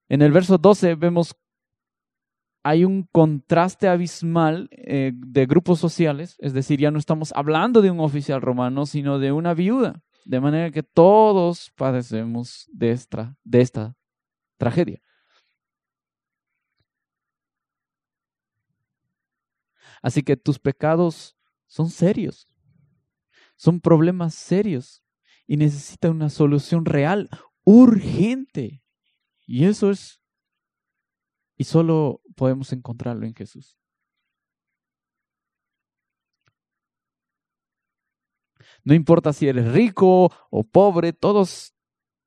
En 0.09 0.23
el 0.23 0.33
verso 0.33 0.59
12 0.59 0.95
vemos 0.97 1.35
hay 2.63 2.85
un 2.85 3.05
contraste 3.05 3.89
abismal 3.89 4.69
eh, 4.73 5.13
de 5.15 5.47
grupos 5.47 5.79
sociales, 5.79 6.37
es 6.41 6.53
decir, 6.53 6.79
ya 6.79 6.91
no 6.91 6.99
estamos 6.99 7.33
hablando 7.35 7.81
de 7.81 7.91
un 7.91 8.01
oficial 8.01 8.41
romano, 8.43 8.87
sino 8.87 9.19
de 9.19 9.33
una 9.33 9.55
viuda, 9.55 10.03
de 10.25 10.41
manera 10.41 10.71
que 10.71 10.83
todos 10.83 11.73
padecemos 11.75 12.69
de 12.73 12.93
esta, 12.93 13.37
de 13.45 13.61
esta 13.63 13.97
tragedia. 14.59 15.01
Así 20.03 20.23
que 20.23 20.37
tus 20.37 20.59
pecados 20.59 21.37
son 21.67 21.91
serios, 21.91 22.49
son 23.57 23.81
problemas 23.81 24.35
serios 24.35 25.03
y 25.47 25.57
necesitan 25.57 26.13
una 26.13 26.31
solución 26.31 26.85
real, 26.85 27.29
urgente. 27.65 28.83
Y 29.47 29.65
eso 29.65 29.91
es 29.91 30.20
y 31.61 31.65
solo 31.65 32.23
podemos 32.37 32.73
encontrarlo 32.73 33.27
en 33.27 33.35
Jesús. 33.35 33.77
No 38.83 38.95
importa 38.95 39.35
si 39.35 39.47
eres 39.47 39.71
rico 39.71 40.33
o 40.49 40.65
pobre, 40.65 41.13
todos 41.13 41.75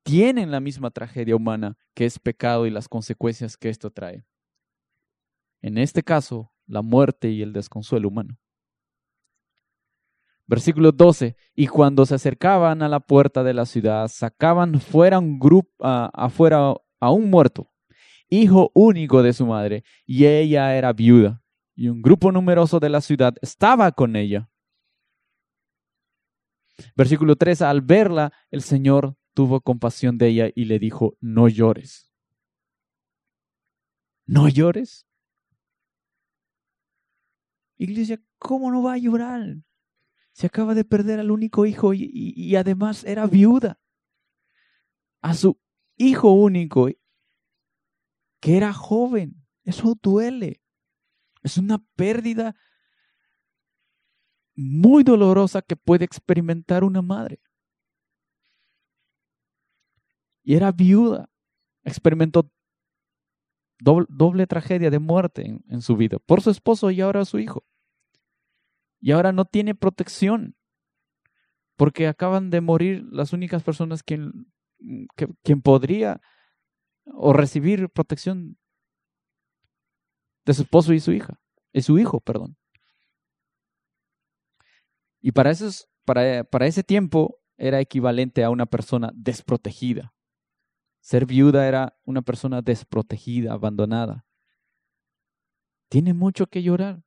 tienen 0.03 0.51
la 0.51 0.59
misma 0.59 0.91
tragedia 0.91 1.35
humana 1.35 1.79
que 1.95 2.05
es 2.05 2.19
pecado 2.19 2.67
y 2.67 2.69
las 2.69 2.87
consecuencias 2.87 3.57
que 3.57 3.69
esto 3.69 3.89
trae. 3.89 4.23
En 5.63 5.79
este 5.79 6.03
caso, 6.03 6.53
la 6.67 6.83
muerte 6.83 7.31
y 7.31 7.41
el 7.41 7.53
desconsuelo 7.53 8.09
humano. 8.09 8.37
Versículo 10.45 10.91
12. 10.91 11.35
Y 11.55 11.65
cuando 11.65 12.05
se 12.05 12.13
acercaban 12.13 12.83
a 12.83 12.87
la 12.87 12.99
puerta 12.99 13.43
de 13.43 13.55
la 13.55 13.65
ciudad, 13.65 14.09
sacaban 14.09 14.79
fuera 14.79 15.17
un 15.17 15.39
grupo, 15.39 15.71
afuera 15.79 16.75
a 16.99 17.11
un 17.11 17.31
muerto, 17.31 17.72
hijo 18.41 18.71
único 18.73 19.23
de 19.23 19.33
su 19.33 19.45
madre, 19.45 19.83
y 20.05 20.25
ella 20.25 20.75
era 20.75 20.93
viuda. 20.93 21.41
Y 21.75 21.89
un 21.89 22.01
grupo 22.01 22.31
numeroso 22.31 22.79
de 22.79 22.89
la 22.89 23.01
ciudad 23.01 23.35
estaba 23.41 23.91
con 23.91 24.15
ella. 24.15 24.49
Versículo 26.95 27.35
3. 27.35 27.61
Al 27.61 27.81
verla, 27.81 28.31
el 28.51 28.61
Señor 28.61 29.15
tuvo 29.33 29.61
compasión 29.61 30.17
de 30.17 30.27
ella 30.27 30.49
y 30.53 30.65
le 30.65 30.79
dijo, 30.79 31.17
no 31.19 31.47
llores. 31.47 32.11
¿No 34.25 34.47
llores? 34.47 35.05
Iglesia, 37.77 38.21
¿cómo 38.37 38.71
no 38.71 38.83
va 38.83 38.93
a 38.93 38.97
llorar? 38.97 39.57
Se 40.31 40.47
acaba 40.47 40.73
de 40.73 40.85
perder 40.85 41.19
al 41.19 41.31
único 41.31 41.65
hijo 41.65 41.93
y, 41.93 42.55
además 42.55 43.03
era 43.03 43.27
viuda. 43.27 43.79
A 45.21 45.33
su 45.33 45.59
hijo 45.97 46.31
único, 46.31 46.89
que 48.43 48.57
era 48.57 48.73
joven. 48.73 49.41
Eso 49.63 49.97
duele. 50.01 50.61
Es 51.43 51.57
una 51.57 51.77
pérdida 51.95 52.55
muy 54.53 55.03
dolorosa 55.03 55.61
que 55.61 55.77
puede 55.77 56.03
experimentar 56.03 56.83
una 56.83 57.01
madre. 57.01 57.39
Y 60.43 60.55
era 60.55 60.73
viuda. 60.73 61.29
Experimentó 61.85 62.51
doble, 63.79 64.45
tragedia 64.45 64.89
de 64.89 64.99
muerte 64.99 65.61
en, 65.67 65.81
su 65.81 65.95
vida 65.95 66.17
por 66.19 66.41
su 66.41 66.49
esposo 66.49 66.91
y 66.91 67.01
ahora 67.01 67.25
su 67.25 67.39
hijo 67.39 67.65
y 69.01 69.11
ahora 69.11 69.33
no 69.33 69.43
tiene 69.43 69.75
protección 69.75 70.55
porque 71.75 72.07
acaban 72.07 72.49
de 72.49 72.61
morir 72.61 73.03
las 73.11 73.33
únicas 73.33 73.61
personas 73.61 74.01
quien, 74.01 74.53
que, 75.17 75.27
quien 75.43 75.61
podría 75.61 76.21
o 77.05 77.33
recibir 77.33 77.89
protección 77.89 78.57
de 80.45 80.53
su 80.53 80.63
esposo 80.63 80.93
y 80.93 80.99
su 80.99 81.11
hija, 81.11 81.39
y 81.71 81.81
su 81.81 81.97
hijo, 81.97 82.19
perdón. 82.19 82.57
Y 85.21 85.31
para, 85.31 85.51
esos, 85.51 85.87
para, 86.05 86.43
para 86.43 86.67
ese 86.67 86.83
tiempo 86.83 87.39
era 87.57 87.79
equivalente 87.79 88.43
a 88.43 88.49
una 88.49 88.65
persona 88.65 89.11
desprotegida. 89.15 90.13
Ser 90.99 91.25
viuda 91.25 91.67
era 91.67 91.97
una 92.03 92.21
persona 92.21 92.61
desprotegida, 92.61 93.53
abandonada. 93.53 94.25
Tiene 95.89 96.13
mucho 96.13 96.47
que 96.47 96.63
llorar. 96.63 97.03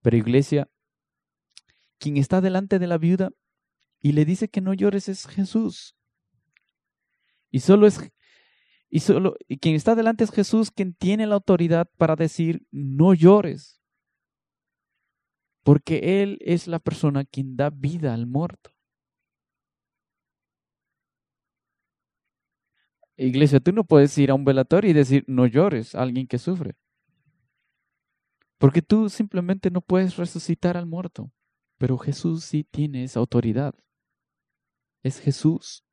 Pero 0.00 0.16
iglesia, 0.16 0.68
quien 1.98 2.16
está 2.16 2.40
delante 2.40 2.78
de 2.78 2.86
la 2.88 2.98
viuda 2.98 3.30
y 4.00 4.12
le 4.12 4.24
dice 4.24 4.48
que 4.48 4.60
no 4.60 4.74
llores 4.74 5.08
es 5.08 5.26
Jesús. 5.26 5.96
Y 7.52 7.60
solo 7.60 7.86
es 7.86 8.00
y 8.90 9.00
solo 9.00 9.36
y 9.46 9.58
quien 9.58 9.74
está 9.74 9.94
delante 9.94 10.24
es 10.24 10.30
Jesús 10.32 10.70
quien 10.70 10.94
tiene 10.94 11.26
la 11.26 11.36
autoridad 11.36 11.88
para 11.96 12.16
decir 12.16 12.66
no 12.72 13.14
llores. 13.14 13.80
Porque 15.62 16.22
él 16.22 16.38
es 16.40 16.66
la 16.66 16.80
persona 16.80 17.24
quien 17.24 17.56
da 17.56 17.70
vida 17.70 18.12
al 18.12 18.26
muerto. 18.26 18.72
Iglesia, 23.16 23.60
tú 23.60 23.72
no 23.72 23.84
puedes 23.84 24.16
ir 24.18 24.30
a 24.30 24.34
un 24.34 24.44
velatorio 24.44 24.90
y 24.90 24.94
decir 24.94 25.24
no 25.28 25.46
llores 25.46 25.94
a 25.94 26.02
alguien 26.02 26.26
que 26.26 26.38
sufre. 26.38 26.74
Porque 28.58 28.82
tú 28.82 29.08
simplemente 29.08 29.70
no 29.70 29.80
puedes 29.80 30.16
resucitar 30.16 30.76
al 30.76 30.86
muerto, 30.86 31.30
pero 31.78 31.98
Jesús 31.98 32.44
sí 32.44 32.64
tiene 32.64 33.04
esa 33.04 33.20
autoridad. 33.20 33.74
Es 35.02 35.20
Jesús. 35.20 35.84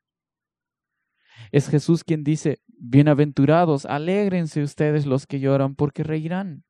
Es 1.51 1.69
Jesús 1.69 2.03
quien 2.03 2.23
dice, 2.23 2.61
bienaventurados, 2.67 3.85
alégrense 3.85 4.63
ustedes 4.63 5.05
los 5.05 5.27
que 5.27 5.39
lloran, 5.39 5.75
porque 5.75 6.03
reirán. 6.03 6.63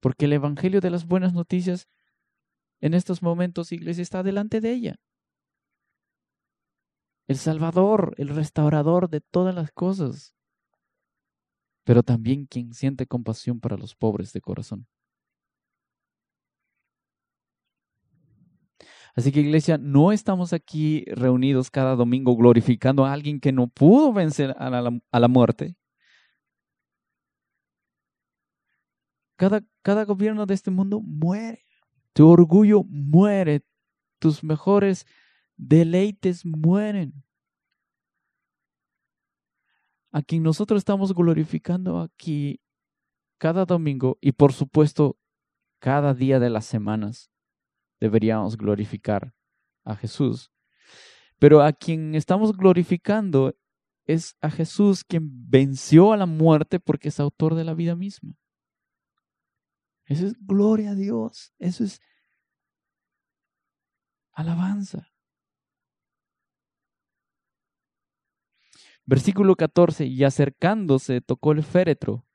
Porque 0.00 0.26
el 0.26 0.32
Evangelio 0.32 0.80
de 0.80 0.90
las 0.90 1.06
buenas 1.06 1.32
noticias 1.32 1.88
en 2.80 2.94
estos 2.94 3.22
momentos, 3.22 3.72
iglesia, 3.72 4.02
está 4.02 4.22
delante 4.22 4.60
de 4.60 4.72
ella. 4.72 5.00
El 7.26 7.36
Salvador, 7.36 8.14
el 8.16 8.28
restaurador 8.28 9.10
de 9.10 9.20
todas 9.20 9.54
las 9.54 9.72
cosas 9.72 10.34
pero 11.88 12.02
también 12.02 12.44
quien 12.44 12.74
siente 12.74 13.06
compasión 13.06 13.60
para 13.60 13.78
los 13.78 13.94
pobres 13.94 14.34
de 14.34 14.42
corazón. 14.42 14.86
Así 19.18 19.32
que 19.32 19.40
iglesia, 19.40 19.78
no 19.78 20.12
estamos 20.12 20.52
aquí 20.52 21.04
reunidos 21.06 21.72
cada 21.72 21.96
domingo 21.96 22.36
glorificando 22.36 23.04
a 23.04 23.12
alguien 23.12 23.40
que 23.40 23.50
no 23.50 23.66
pudo 23.66 24.12
vencer 24.12 24.54
a 24.56 24.70
la, 24.70 25.28
muerte. 25.28 25.74
Cada, 29.34 29.62
cada 29.82 30.04
gobierno 30.04 30.46
de 30.46 30.54
este 30.54 30.70
mundo 30.70 31.00
muere. 31.00 31.64
Tu 32.12 32.28
orgullo 32.28 32.84
muere. 32.84 33.64
Tus 34.20 34.44
mejores 34.44 35.04
deleites 35.56 36.46
mueren 36.46 37.24
a 40.12 40.22
quien 40.22 40.44
nosotros 40.44 40.78
estamos 40.78 41.12
glorificando 41.12 41.98
aquí 41.98 42.60
cada 43.36 43.64
domingo 43.64 44.16
y 44.20 44.30
por 44.30 44.52
supuesto 44.52 45.18
cada 45.80 46.14
día 46.14 46.38
de 46.38 46.50
las 46.50 46.66
semanas 46.66 47.32
deberíamos 48.00 48.56
glorificar 48.56 49.34
a 49.84 49.96
Jesús. 49.96 50.50
Pero 51.38 51.62
a 51.62 51.72
quien 51.72 52.14
estamos 52.14 52.56
glorificando 52.56 53.54
es 54.04 54.36
a 54.40 54.50
Jesús 54.50 55.04
quien 55.04 55.28
venció 55.48 56.12
a 56.12 56.16
la 56.16 56.26
muerte 56.26 56.80
porque 56.80 57.08
es 57.08 57.20
autor 57.20 57.54
de 57.54 57.64
la 57.64 57.74
vida 57.74 57.94
misma. 57.94 58.34
Eso 60.06 60.26
es 60.26 60.34
gloria 60.40 60.92
a 60.92 60.94
Dios. 60.94 61.52
Eso 61.58 61.84
es 61.84 62.00
alabanza. 64.32 65.10
Versículo 69.04 69.56
14, 69.56 70.06
y 70.06 70.24
acercándose 70.24 71.20
tocó 71.22 71.52
el 71.52 71.62
féretro, 71.62 72.26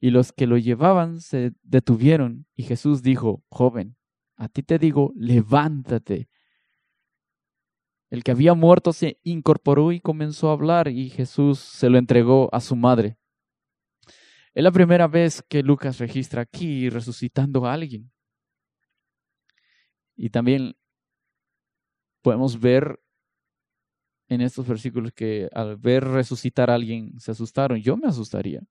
y 0.00 0.10
los 0.10 0.32
que 0.32 0.46
lo 0.46 0.56
llevaban 0.56 1.20
se 1.20 1.52
detuvieron, 1.62 2.46
y 2.54 2.62
Jesús 2.62 3.02
dijo, 3.02 3.44
joven, 3.48 3.96
a 4.36 4.48
ti 4.48 4.62
te 4.62 4.78
digo, 4.78 5.12
levántate. 5.16 6.28
El 8.10 8.22
que 8.22 8.30
había 8.30 8.54
muerto 8.54 8.92
se 8.92 9.18
incorporó 9.22 9.92
y 9.92 10.00
comenzó 10.00 10.50
a 10.50 10.52
hablar, 10.52 10.88
y 10.88 11.10
Jesús 11.10 11.58
se 11.58 11.90
lo 11.90 11.98
entregó 11.98 12.48
a 12.52 12.60
su 12.60 12.76
madre. 12.76 13.18
Es 14.54 14.62
la 14.62 14.70
primera 14.70 15.08
vez 15.08 15.42
que 15.42 15.62
Lucas 15.62 15.98
registra 15.98 16.42
aquí 16.42 16.88
resucitando 16.88 17.66
a 17.66 17.72
alguien. 17.72 18.12
Y 20.16 20.30
también 20.30 20.76
podemos 22.22 22.60
ver 22.60 23.00
en 24.28 24.40
estos 24.40 24.66
versículos 24.66 25.12
que 25.12 25.48
al 25.52 25.76
ver 25.76 26.04
resucitar 26.04 26.70
a 26.70 26.74
alguien 26.74 27.18
se 27.18 27.32
asustaron. 27.32 27.78
Yo 27.80 27.96
me 27.96 28.08
asustaría. 28.08 28.62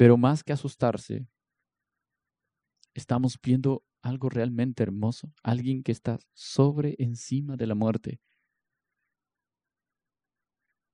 Pero 0.00 0.16
más 0.16 0.42
que 0.42 0.54
asustarse, 0.54 1.28
estamos 2.94 3.38
viendo 3.38 3.84
algo 4.00 4.30
realmente 4.30 4.82
hermoso, 4.82 5.30
alguien 5.42 5.82
que 5.82 5.92
está 5.92 6.18
sobre 6.32 6.96
encima 6.98 7.58
de 7.58 7.66
la 7.66 7.74
muerte. 7.74 8.18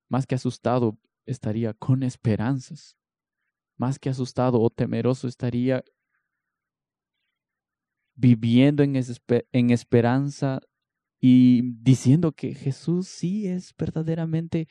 Más 0.08 0.26
que 0.26 0.34
asustado, 0.34 0.98
estaría 1.24 1.72
con 1.72 2.02
esperanzas. 2.02 2.98
Más 3.76 4.00
que 4.00 4.08
asustado 4.08 4.60
o 4.60 4.70
temeroso, 4.70 5.28
estaría 5.28 5.84
viviendo 8.16 8.82
en, 8.82 8.96
en 9.52 9.70
esperanza 9.70 10.58
y 11.20 11.62
diciendo 11.80 12.32
que 12.32 12.56
Jesús 12.56 13.06
sí 13.06 13.46
es 13.46 13.72
verdaderamente 13.76 14.66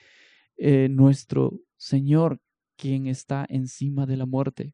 eh, 0.57 0.89
nuestro 0.89 1.61
Señor, 1.77 2.41
quien 2.78 3.07
está 3.07 3.45
encima 3.49 4.05
de 4.05 4.17
la 4.17 4.26
muerte. 4.26 4.73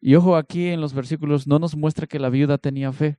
Y 0.00 0.14
ojo, 0.14 0.36
aquí 0.36 0.68
en 0.68 0.80
los 0.80 0.94
versículos 0.94 1.46
no 1.46 1.58
nos 1.58 1.76
muestra 1.76 2.06
que 2.06 2.18
la 2.18 2.28
viuda 2.28 2.58
tenía 2.58 2.92
fe, 2.92 3.18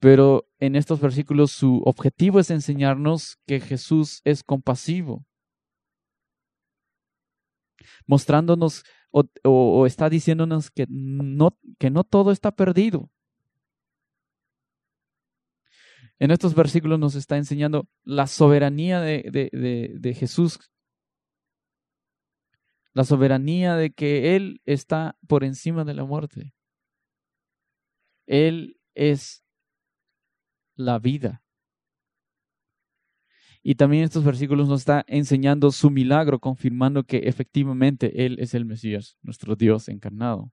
pero 0.00 0.48
en 0.60 0.76
estos 0.76 1.00
versículos 1.00 1.50
su 1.50 1.82
objetivo 1.84 2.38
es 2.38 2.50
enseñarnos 2.50 3.38
que 3.46 3.60
Jesús 3.60 4.20
es 4.24 4.44
compasivo, 4.44 5.26
mostrándonos 8.06 8.84
o, 9.10 9.86
está 9.86 10.08
diciéndonos 10.08 10.70
que 10.70 10.86
no, 10.88 11.58
que 11.78 11.90
no 11.90 12.04
todo 12.04 12.30
está 12.30 12.52
perdido. 12.52 13.10
En 16.18 16.30
estos 16.30 16.54
versículos 16.54 16.98
nos 16.98 17.14
está 17.14 17.36
enseñando 17.36 17.88
la 18.04 18.26
soberanía 18.26 19.00
de, 19.00 19.50
de 20.00 20.14
Jesús, 20.14 20.58
la 22.92 23.04
soberanía 23.04 23.76
de 23.76 23.92
que 23.92 24.34
Él 24.34 24.60
está 24.64 25.16
por 25.28 25.44
encima 25.44 25.84
de 25.84 25.94
la 25.94 26.04
muerte. 26.04 26.54
Él 28.26 28.78
es 28.94 29.44
la 30.74 30.98
vida. 30.98 31.42
Y 33.62 33.74
también 33.74 34.04
estos 34.04 34.24
versículos 34.24 34.68
nos 34.68 34.80
está 34.80 35.04
enseñando 35.08 35.70
su 35.70 35.90
milagro, 35.90 36.38
confirmando 36.38 37.04
que 37.04 37.18
efectivamente 37.18 38.24
Él 38.24 38.38
es 38.40 38.54
el 38.54 38.64
Mesías, 38.64 39.18
nuestro 39.22 39.56
Dios 39.56 39.88
encarnado. 39.88 40.52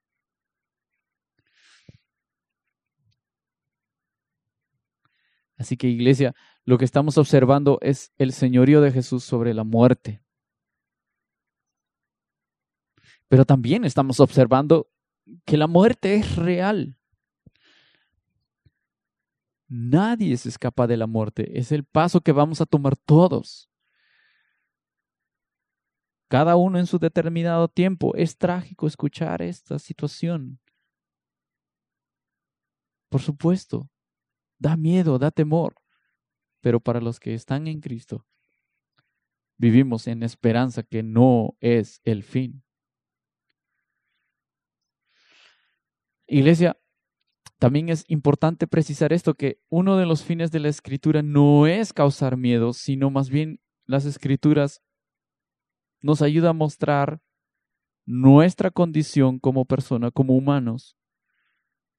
Así 5.58 5.78
que 5.78 5.88
iglesia, 5.88 6.36
lo 6.66 6.78
que 6.78 6.86
estamos 6.86 7.18
observando 7.18 7.80
es 7.82 8.12
el 8.18 8.34
señorío 8.34 8.82
de 8.82 8.92
Jesús 8.92 9.24
sobre 9.24 9.54
la 9.54 9.64
muerte. 9.64 10.22
Pero 13.28 13.46
también 13.46 13.86
estamos 13.86 14.20
observando 14.20 14.90
que 15.46 15.58
la 15.58 15.68
muerte 15.68 16.16
es 16.16 16.36
real. 16.36 16.98
Nadie 19.68 20.38
se 20.38 20.50
escapa 20.50 20.86
de 20.88 20.98
la 20.98 21.08
muerte. 21.08 21.58
Es 21.58 21.72
el 21.72 21.84
paso 21.84 22.22
que 22.22 22.32
vamos 22.32 22.62
a 22.62 22.66
tomar 22.66 22.96
todos. 22.96 23.70
Cada 26.28 26.56
uno 26.56 26.78
en 26.80 26.86
su 26.86 27.00
determinado 27.00 27.68
tiempo. 27.68 28.16
Es 28.16 28.38
trágico 28.38 28.88
escuchar 28.88 29.42
esta 29.42 29.80
situación. 29.80 30.60
Por 33.10 33.22
supuesto, 33.22 33.90
da 34.58 34.78
miedo, 34.78 35.18
da 35.20 35.32
temor. 35.32 35.76
Pero 36.62 36.80
para 36.80 37.02
los 37.02 37.20
que 37.20 37.34
están 37.34 37.68
en 37.68 37.80
Cristo, 37.80 38.26
vivimos 39.58 40.08
en 40.08 40.24
esperanza 40.24 40.84
que 40.84 41.04
no 41.04 41.56
es 41.60 42.02
el 42.04 42.24
fin. 42.24 42.64
Iglesia, 46.28 46.78
también 47.60 47.90
es 47.90 48.04
importante 48.08 48.68
precisar 48.68 49.14
esto, 49.14 49.36
que 49.36 49.60
uno 49.70 49.98
de 49.98 50.06
los 50.06 50.24
fines 50.24 50.52
de 50.52 50.60
la 50.60 50.70
escritura 50.70 51.22
no 51.22 51.68
es 51.68 51.94
causar 51.94 52.36
miedo, 52.36 52.74
sino 52.74 53.10
más 53.10 53.30
bien 53.30 53.60
las 53.86 54.06
escrituras 54.06 54.82
nos 56.02 56.22
ayuda 56.22 56.50
a 56.50 56.54
mostrar 56.54 57.22
nuestra 58.06 58.72
condición 58.72 59.40
como 59.40 59.66
persona, 59.66 60.12
como 60.12 60.36
humanos, 60.36 60.98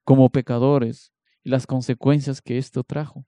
como 0.05 0.31
pecadores 0.31 1.13
y 1.47 1.49
las 1.49 1.65
consecuencias 1.65 2.43
que 2.43 2.59
esto 2.59 2.83
trajo. 2.83 3.25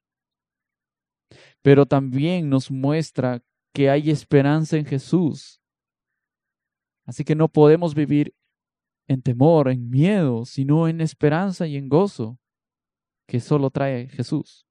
Pero 1.63 1.87
también 1.87 2.51
nos 2.51 2.69
muestra 2.69 3.45
que 3.73 3.91
hay 3.91 4.11
esperanza 4.11 4.77
en 4.77 4.85
Jesús. 4.85 5.61
Así 7.07 7.23
que 7.23 7.37
no 7.37 7.49
podemos 7.49 7.95
vivir 7.95 8.35
en 9.07 9.23
temor, 9.23 9.69
en 9.69 9.89
miedo, 9.89 10.45
sino 10.47 10.89
en 10.89 11.01
esperanza 11.01 11.69
y 11.69 11.77
en 11.77 11.89
gozo 11.89 12.41
que 13.29 13.39
solo 13.39 13.71
trae 13.71 14.09
Jesús. 14.09 14.67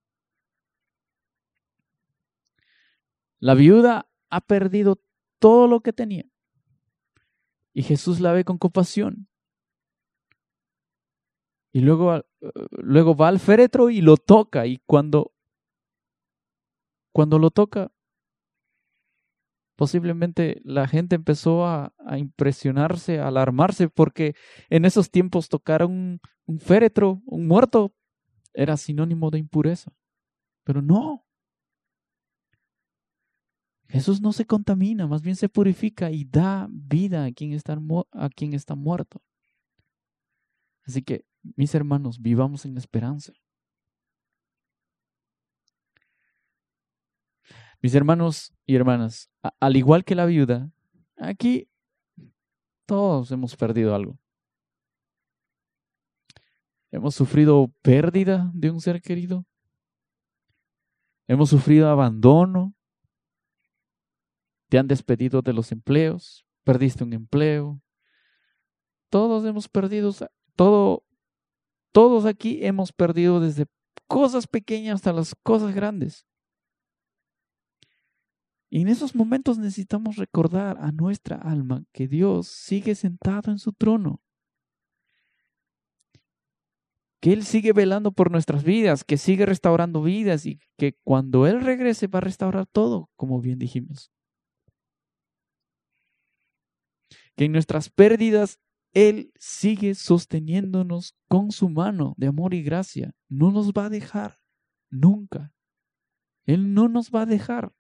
La 3.39 3.53
viuda 3.53 4.09
ha 4.29 4.41
perdido 4.41 5.01
todo 5.39 5.69
lo 5.69 5.79
que 5.79 5.93
tenía 5.93 6.25
y 7.73 7.83
Jesús 7.83 8.19
la 8.19 8.33
ve 8.33 8.43
con 8.43 8.57
compasión. 8.57 9.29
Y 11.77 11.81
luego, 11.81 12.25
luego 12.71 13.15
va 13.15 13.27
al 13.27 13.37
féretro 13.39 13.91
y 13.91 14.01
lo 14.01 14.17
toca 14.17 14.65
y 14.65 14.79
cuando, 14.87 15.31
cuando 17.11 17.37
lo 17.37 17.51
toca, 17.51 17.91
posiblemente 19.75 20.59
la 20.63 20.87
gente 20.87 21.13
empezó 21.13 21.67
a, 21.67 21.93
impresionarse, 22.17 23.19
a 23.19 23.27
alarmarse, 23.27 23.89
porque 23.89 24.33
en 24.71 24.85
esos 24.85 25.11
tiempos 25.11 25.49
tocar 25.49 25.85
un, 25.85 26.19
un 26.47 26.59
féretro, 26.59 27.21
un 27.27 27.45
muerto, 27.45 27.93
era 28.55 28.75
sinónimo 28.75 29.29
de 29.29 29.37
impureza. 29.37 29.93
Pero 30.63 30.81
no. 30.81 31.27
Jesús 33.87 34.19
no 34.19 34.33
se 34.33 34.45
contamina, 34.45 35.05
más 35.05 35.21
bien 35.21 35.35
se 35.35 35.47
purifica 35.47 36.09
y 36.09 36.25
da 36.25 36.67
vida 36.71 37.25
a 37.25 37.31
quien 37.31 37.53
está, 37.53 37.79
a 38.13 38.29
quien 38.29 38.55
está 38.55 38.73
muerto. 38.73 39.21
Así 40.87 41.03
que, 41.03 41.25
mis 41.41 41.73
hermanos, 41.75 42.21
vivamos 42.21 42.65
en 42.65 42.77
esperanza. 42.77 43.33
Mis 47.81 47.93
hermanos 47.93 48.53
y 48.65 48.75
hermanas, 48.75 49.29
al 49.59 49.75
igual 49.75 50.03
que 50.03 50.15
la 50.15 50.25
viuda, 50.25 50.71
aquí 51.17 51.69
todos 52.85 53.31
hemos 53.31 53.55
perdido 53.55 53.93
algo. 53.93 54.17
Hemos 56.89 57.15
sufrido 57.15 57.71
pérdida 57.81 58.49
de 58.53 58.71
un 58.71 58.81
ser 58.81 59.01
querido. 59.01 59.45
Hemos 61.27 61.49
sufrido 61.49 61.89
abandono. 61.89 62.73
Te 64.69 64.77
han 64.77 64.87
despedido 64.87 65.41
de 65.41 65.53
los 65.53 65.71
empleos. 65.71 66.45
Perdiste 66.63 67.03
un 67.03 67.13
empleo. 67.13 67.81
Todos 69.09 69.45
hemos 69.45 69.69
perdido, 69.69 70.13
todo, 70.55 71.03
todos 71.91 72.25
aquí 72.25 72.65
hemos 72.65 72.91
perdido 72.91 73.39
desde 73.39 73.65
cosas 74.07 74.47
pequeñas 74.47 74.95
hasta 74.95 75.13
las 75.13 75.35
cosas 75.43 75.73
grandes. 75.73 76.25
Y 78.69 78.81
en 78.81 78.89
esos 78.89 79.15
momentos 79.15 79.57
necesitamos 79.57 80.17
recordar 80.17 80.77
a 80.79 80.91
nuestra 80.91 81.37
alma 81.37 81.83
que 81.93 82.07
Dios 82.07 82.47
sigue 82.47 82.95
sentado 82.95 83.51
en 83.51 83.59
su 83.59 83.71
trono. 83.71 84.21
Que 87.21 87.33
Él 87.33 87.43
sigue 87.43 87.73
velando 87.73 88.11
por 88.11 88.29
nuestras 88.29 88.63
vidas, 88.63 89.03
que 89.03 89.17
sigue 89.17 89.45
restaurando 89.45 90.03
vidas 90.03 90.45
y 90.45 90.59
que 90.77 90.93
cuando 91.03 91.47
Él 91.47 91.61
regrese 91.61 92.07
va 92.07 92.19
a 92.19 92.21
restaurar 92.21 92.67
todo, 92.67 93.09
como 93.15 93.41
bien 93.41 93.57
dijimos. 93.57 94.11
Que 97.35 97.45
en 97.45 97.53
nuestras 97.53 97.89
pérdidas 97.89 98.59
Él 98.97 99.31
sigue 99.37 99.93
sosteniéndonos 99.93 101.15
con 101.27 101.51
su 101.51 101.69
mano 101.69 102.15
de 102.17 102.25
amor 102.25 102.55
y 102.55 102.63
gracia. 102.63 103.13
No 103.29 103.51
nos 103.51 103.71
va 103.71 103.85
a 103.85 103.89
dejar 103.89 104.39
nunca. 104.89 105.53
Él 106.45 106.73
no 106.73 106.87
nos 106.87 107.11
va 107.11 107.21
a 107.21 107.25
dejar. 107.27 107.71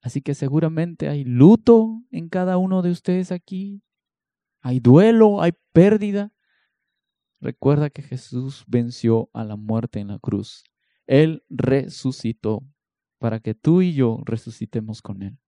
Así 0.00 0.22
que 0.22 0.32
seguramente 0.32 1.10
hay 1.10 1.22
luto 1.22 2.02
en 2.10 2.30
cada 2.30 2.56
uno 2.56 2.80
de 2.80 2.92
ustedes 2.92 3.30
aquí. 3.30 3.82
Hay 4.62 4.80
duelo, 4.80 5.42
hay 5.42 5.52
pérdida. 5.74 6.32
Recuerda 7.40 7.90
que 7.90 8.00
Jesús 8.00 8.64
venció 8.66 9.28
a 9.34 9.44
la 9.44 9.56
muerte 9.56 10.00
en 10.00 10.08
la 10.08 10.18
cruz. 10.18 10.64
Él 11.06 11.44
resucitó 11.50 12.66
para 13.18 13.38
que 13.38 13.54
tú 13.54 13.82
y 13.82 13.92
yo 13.92 14.22
resucitemos 14.24 15.02
con 15.02 15.22
Él. 15.22 15.41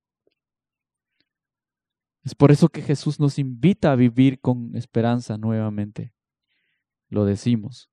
Es 2.25 2.35
por 2.35 2.51
eso 2.51 2.71
que 2.71 2.81
Jesús 2.81 3.21
nos 3.21 3.39
invita 3.39 3.93
a 3.93 3.97
vivir 3.97 4.41
con 4.41 4.75
esperanza 4.75 5.37
nuevamente. 5.37 6.15
Lo 7.09 7.27
decimos 7.27 7.91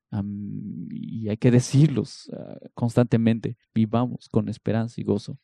y 0.89 1.29
hay 1.29 1.37
que 1.37 1.51
decirlos 1.51 2.31
ah, 2.33 2.57
constantemente. 2.73 3.57
Vivamos 3.73 4.29
con 4.29 4.47
esperanza 4.47 4.99
y 5.01 5.03
gozo. 5.03 5.37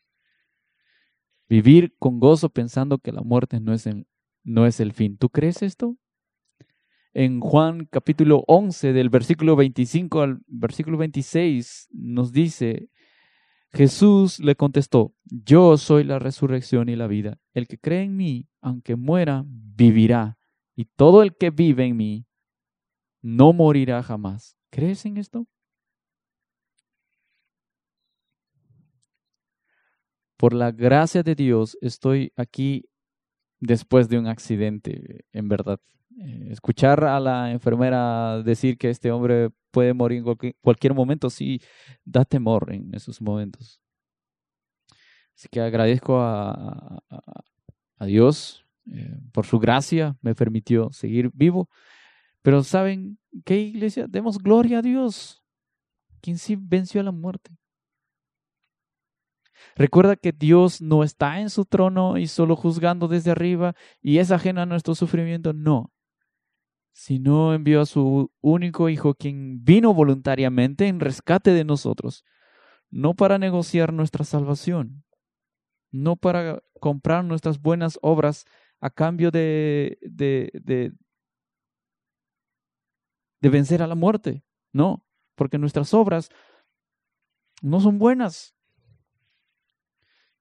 Vivir 1.50 1.96
con 2.00 2.20
gozo 2.20 2.50
pensando 2.50 2.98
que 2.98 3.12
la 3.12 3.22
muerte 3.22 3.60
no 3.60 3.74
es, 3.74 3.88
el, 3.88 4.08
no 4.44 4.66
es 4.66 4.80
el 4.80 4.94
fin. 4.94 5.18
¿Tú 5.18 5.30
crees 5.30 5.62
esto? 5.62 5.98
En 7.14 7.40
Juan 7.40 7.88
capítulo 7.90 8.44
11, 8.48 8.94
del 8.94 9.10
versículo 9.10 9.56
25 9.56 10.22
al 10.22 10.40
versículo 10.48 10.98
26, 10.98 11.90
nos 11.92 12.32
dice, 12.32 12.90
Jesús 13.74 14.40
le 14.40 14.56
contestó, 14.56 15.14
yo 15.26 15.78
soy 15.78 16.04
la 16.04 16.20
resurrección 16.20 16.90
y 16.90 16.96
la 16.96 17.08
vida. 17.08 17.38
El 17.54 17.68
que 17.68 17.78
cree 17.78 18.04
en 18.04 18.16
mí, 18.16 18.48
aunque 18.62 18.96
muera, 18.96 19.44
vivirá. 19.46 20.38
Y 20.76 20.86
todo 20.86 21.22
el 21.22 21.36
que 21.36 21.50
vive 21.50 21.86
en 21.86 21.98
mí, 21.98 22.26
no 23.22 23.54
morirá 23.54 24.02
jamás. 24.04 24.58
¿Crees 24.70 25.06
en 25.06 25.18
esto? 25.18 25.48
por 30.38 30.54
la 30.54 30.72
gracia 30.72 31.24
de 31.24 31.36
Dios 31.36 31.78
estoy 31.82 32.32
aquí 32.36 32.86
después 33.60 34.08
de 34.08 34.20
un 34.20 34.28
accidente, 34.28 35.26
en 35.34 35.50
verdad. 35.50 35.80
Eh, 36.20 36.48
escuchar 36.52 37.04
a 37.04 37.20
la 37.20 37.52
enfermera 37.52 38.42
decir 38.44 38.78
que 38.78 38.90
este 38.90 39.12
hombre 39.12 39.52
puede 39.72 39.94
morir 39.94 40.24
en 40.26 40.54
cualquier, 40.62 40.94
momento, 40.94 41.30
sí, 41.30 41.62
da 42.04 42.26
temor 42.26 42.74
en 42.74 42.94
esos 42.96 43.22
momentos. 43.22 43.80
Así 45.36 45.48
que 45.50 45.62
agradezco 45.62 46.20
a, 46.20 47.04
a 47.98 48.06
Dios, 48.06 48.66
eh, 48.92 49.20
por 49.32 49.46
su 49.46 49.60
gracia 49.60 50.18
me 50.22 50.36
permitió 50.36 50.92
seguir 50.92 51.32
vivo. 51.34 51.70
Pero 52.42 52.64
¿saben 52.64 53.20
qué 53.44 53.60
iglesia? 53.60 54.08
Demos 54.08 54.38
gloria 54.38 54.80
a 54.80 54.82
Dios, 54.82 55.44
quien 56.22 56.38
sí 56.38 56.58
venció 56.60 57.02
a 57.02 57.04
la 57.04 57.12
muerte. 57.12 57.58
Recuerda 59.76 60.16
que 60.16 60.32
Dios 60.32 60.82
no 60.82 61.04
está 61.04 61.40
en 61.42 61.50
su 61.50 61.66
trono 61.66 62.18
y 62.18 62.28
solo 62.28 62.56
juzgando 62.56 63.08
desde 63.08 63.32
arriba 63.32 63.76
y 64.02 64.20
es 64.20 64.32
ajeno 64.32 64.62
a 64.62 64.66
nuestro 64.66 64.96
sufrimiento. 64.96 65.52
No. 65.54 65.92
Sino 66.98 67.54
envió 67.54 67.82
a 67.82 67.86
su 67.86 68.32
único 68.42 68.90
Hijo, 68.90 69.14
quien 69.14 69.64
vino 69.64 69.94
voluntariamente 69.94 70.88
en 70.88 71.00
rescate 71.00 71.52
de 71.52 71.64
nosotros, 71.64 72.26
no 72.90 73.14
para 73.14 73.38
negociar 73.38 73.94
nuestra 73.94 74.26
salvación, 74.26 75.06
no 75.92 76.16
para 76.16 76.64
comprar 76.80 77.24
nuestras 77.24 77.62
buenas 77.62 78.00
obras 78.02 78.46
a 78.80 78.90
cambio 78.90 79.30
de, 79.30 80.00
de, 80.02 80.50
de, 80.56 80.92
de 83.42 83.50
vencer 83.50 83.84
a 83.84 83.88
la 83.88 83.94
muerte. 83.96 84.44
No, 84.74 85.06
porque 85.36 85.60
nuestras 85.60 85.94
obras 85.94 86.30
no 87.62 87.80
son 87.80 88.00
buenas. 88.00 88.56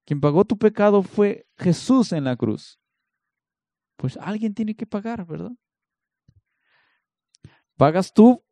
Quien 0.07 0.23
pagó 0.23 0.47
tu 0.47 0.57
pecado 0.57 1.03
fue 1.03 1.47
Jesús 1.59 2.13
en 2.13 2.25
la 2.25 2.35
cruz. 2.35 2.81
Pues 3.97 4.17
alguien 4.17 4.55
tiene 4.55 4.75
que 4.75 4.87
pagar, 4.87 5.27
¿verdad? 5.27 5.53
¿Pagas 7.77 8.13
tú 8.13 8.43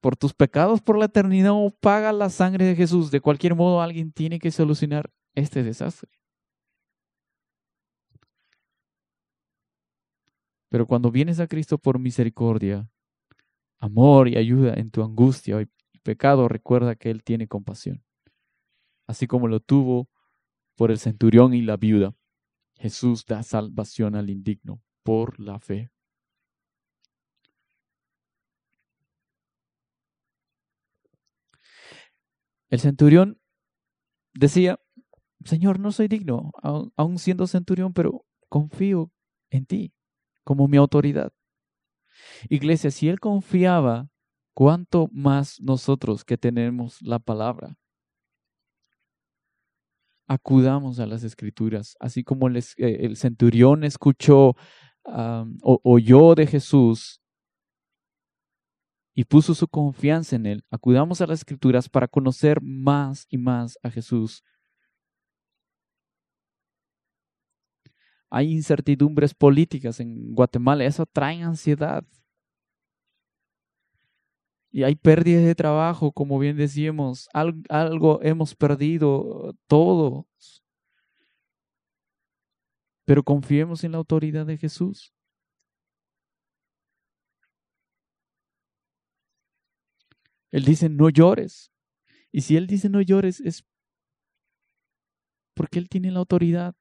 por 0.00 0.16
tus 0.16 0.34
pecados 0.34 0.82
por 0.82 0.98
la 0.98 1.06
eternidad 1.06 1.52
o 1.52 1.70
paga 1.70 2.12
la 2.12 2.28
sangre 2.28 2.66
de 2.66 2.76
Jesús? 2.76 3.10
De 3.10 3.20
cualquier 3.20 3.54
modo, 3.54 3.80
alguien 3.80 4.12
tiene 4.12 4.38
que 4.38 4.50
solucionar 4.50 5.10
este 5.34 5.62
desastre. 5.62 6.10
Pero 10.68 10.86
cuando 10.86 11.10
vienes 11.10 11.40
a 11.40 11.46
Cristo 11.46 11.78
por 11.78 11.98
misericordia, 11.98 12.90
amor 13.78 14.28
y 14.28 14.36
ayuda 14.36 14.74
en 14.74 14.90
tu 14.90 15.02
angustia 15.02 15.62
y 15.62 15.98
pecado, 16.00 16.48
recuerda 16.48 16.96
que 16.96 17.10
Él 17.10 17.22
tiene 17.22 17.48
compasión. 17.48 18.04
Así 19.06 19.26
como 19.26 19.48
lo 19.48 19.60
tuvo 19.60 20.08
por 20.76 20.90
el 20.90 20.98
centurión 20.98 21.54
y 21.54 21.62
la 21.62 21.76
viuda. 21.76 22.14
Jesús 22.74 23.24
da 23.24 23.42
salvación 23.42 24.16
al 24.16 24.30
indigno 24.30 24.82
por 25.02 25.38
la 25.38 25.60
fe. 25.60 25.93
El 32.74 32.80
centurión 32.80 33.40
decía, 34.34 34.80
Señor, 35.44 35.78
no 35.78 35.92
soy 35.92 36.08
digno, 36.08 36.50
aún 36.96 37.18
siendo 37.20 37.46
centurión, 37.46 37.92
pero 37.92 38.24
confío 38.48 39.12
en 39.50 39.64
ti 39.64 39.94
como 40.42 40.66
mi 40.66 40.76
autoridad. 40.76 41.32
Iglesia, 42.48 42.90
si 42.90 43.08
él 43.08 43.20
confiaba, 43.20 44.08
¿cuánto 44.54 45.08
más 45.12 45.60
nosotros 45.60 46.24
que 46.24 46.36
tenemos 46.36 47.00
la 47.00 47.20
palabra? 47.20 47.78
acudamos 50.26 50.98
a 50.98 51.06
las 51.06 51.22
escrituras, 51.22 51.96
así 52.00 52.24
como 52.24 52.48
el, 52.48 52.56
eh, 52.56 53.14
centurión 53.14 53.84
escuchó 53.84 54.56
o 55.04 55.80
oyó 55.84 56.34
de 56.34 56.46
Jesús 56.46 57.20
y 59.14 59.24
puso 59.24 59.54
su 59.54 59.68
confianza 59.68 60.36
en 60.36 60.46
él. 60.46 60.64
Acudamos 60.70 61.20
a 61.20 61.26
las 61.26 61.40
escrituras 61.40 61.88
para 61.88 62.08
conocer 62.08 62.60
más 62.60 63.26
y 63.30 63.38
más 63.38 63.78
a 63.82 63.90
Jesús. 63.90 64.42
Hay 68.28 68.50
incertidumbres 68.52 69.32
políticas 69.32 70.00
en 70.00 70.34
Guatemala, 70.34 70.84
eso 70.84 71.06
trae 71.06 71.40
ansiedad. 71.42 72.04
Y 74.72 74.82
hay 74.82 74.96
pérdidas 74.96 75.44
de 75.44 75.54
trabajo, 75.54 76.10
como 76.10 76.36
bien 76.40 76.56
decíamos, 76.56 77.28
algo, 77.32 78.20
hemos 78.22 78.56
perdido 78.56 79.54
todos. 79.68 80.64
Pero 83.04 83.22
confiemos 83.22 83.84
en 83.84 83.92
la 83.92 83.98
autoridad 83.98 84.46
de 84.46 84.58
Jesús. 84.58 85.13
Él 90.54 90.64
dice, 90.64 90.88
no 90.88 91.10
llores. 91.10 91.72
Y 92.30 92.42
si 92.42 92.56
Él 92.56 92.68
dice 92.68 92.88
no 92.88 93.00
llores, 93.02 93.40
es 93.40 93.64
porque 95.52 95.80
Él 95.80 95.88
tiene 95.88 96.12
la 96.12 96.20
autoridad. 96.20 96.76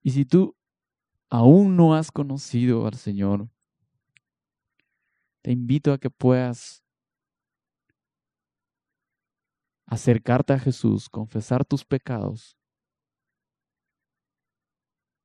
Y 0.00 0.12
si 0.12 0.24
tú 0.24 0.56
aún 1.28 1.76
no 1.76 1.94
has 1.94 2.10
conocido 2.10 2.86
al 2.86 2.94
Señor, 2.94 3.50
te 5.42 5.52
invito 5.52 5.92
a 5.92 5.98
que 5.98 6.08
puedas 6.08 6.82
acercarte 9.84 10.54
a 10.54 10.58
Jesús, 10.58 11.10
confesar 11.10 11.62
tus 11.66 11.84
pecados 11.84 12.56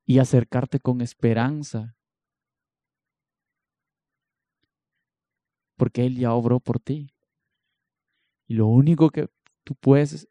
y 0.06 0.20
acercarte 0.20 0.82
con 0.82 1.00
esperanza, 1.00 1.96
porque 5.76 6.06
Él 6.06 6.18
ya 6.18 6.34
obró 6.34 6.60
por 6.60 6.80
ti. 6.80 7.14
Y 8.48 8.56
lo 8.56 8.68
único 8.68 9.10
que 9.10 9.30
tú 9.64 9.76
puedes 9.76 10.28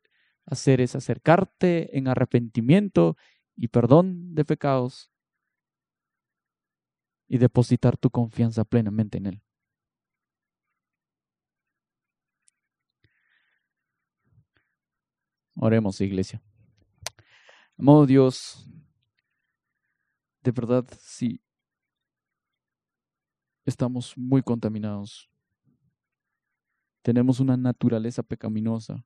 hacer 0.47 0.81
es 0.81 0.95
acercarte 0.95 1.97
en 1.97 2.09
arrepentimiento 2.09 3.17
y 3.57 3.69
perdón 3.69 4.35
de 4.35 4.45
pecados 4.45 5.11
y 7.29 7.39
depositar 7.39 7.97
tu 7.97 8.11
confianza 8.11 8.65
plenamente 8.65 9.19
en 9.19 9.27
Él. 9.27 9.43
Oremos, 15.57 16.01
iglesia. 16.01 16.43
Amado 17.79 18.07
Dios, 18.07 18.69
de 20.43 20.51
verdad, 20.51 20.87
sí, 20.99 21.41
estamos 23.65 24.17
muy 24.17 24.43
contaminados. 24.43 25.32
Tenemos 27.03 27.41
una 27.41 27.57
naturaleza 27.57 28.23
pecaminosa. 28.23 29.05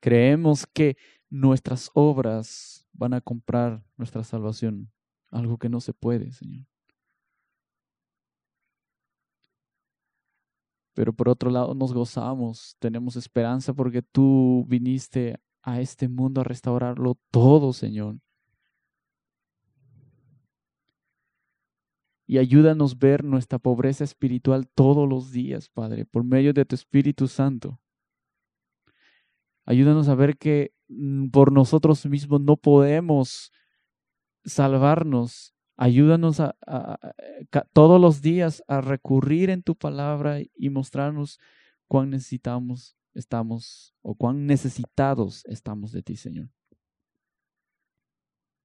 Creemos 0.00 0.66
que 0.66 0.96
nuestras 1.28 1.90
obras 1.94 2.86
van 2.92 3.14
a 3.14 3.20
comprar 3.20 3.84
nuestra 3.96 4.22
salvación 4.22 4.90
algo 5.30 5.58
que 5.58 5.68
no 5.68 5.80
se 5.80 5.92
puede, 5.92 6.32
Señor. 6.32 6.64
Pero 10.94 11.12
por 11.12 11.28
otro 11.28 11.50
lado 11.50 11.74
nos 11.74 11.92
gozamos, 11.92 12.76
tenemos 12.78 13.16
esperanza 13.16 13.74
porque 13.74 14.00
tú 14.00 14.64
viniste 14.68 15.40
a 15.62 15.80
este 15.80 16.08
mundo 16.08 16.40
a 16.40 16.44
restaurarlo 16.44 17.18
todo, 17.32 17.72
Señor. 17.72 18.18
Y 22.26 22.38
ayúdanos 22.38 22.94
a 22.94 22.98
ver 22.98 23.24
nuestra 23.24 23.58
pobreza 23.58 24.04
espiritual 24.04 24.66
todos 24.68 25.08
los 25.08 25.30
días, 25.30 25.68
Padre, 25.68 26.06
por 26.06 26.24
medio 26.24 26.52
de 26.52 26.64
tu 26.64 26.74
Espíritu 26.74 27.28
Santo. 27.28 27.80
Ayúdanos 29.66 30.08
a 30.08 30.14
ver 30.14 30.36
que 30.36 30.72
mm, 30.88 31.28
por 31.28 31.52
nosotros 31.52 32.04
mismos 32.06 32.40
no 32.40 32.56
podemos 32.56 33.52
salvarnos. 34.44 35.54
Ayúdanos 35.76 36.40
a, 36.40 36.54
todos 37.72 38.00
los 38.00 38.22
días 38.22 38.62
a 38.68 38.80
recurrir 38.80 39.50
en 39.50 39.62
tu 39.62 39.74
palabra 39.74 40.38
y 40.54 40.70
mostrarnos 40.70 41.40
cuán 41.88 42.10
necesitamos 42.10 42.96
estamos 43.14 43.94
o 44.02 44.14
cuán 44.14 44.46
necesitados 44.46 45.44
estamos 45.46 45.92
de 45.92 46.02
ti, 46.02 46.16
Señor. 46.16 46.50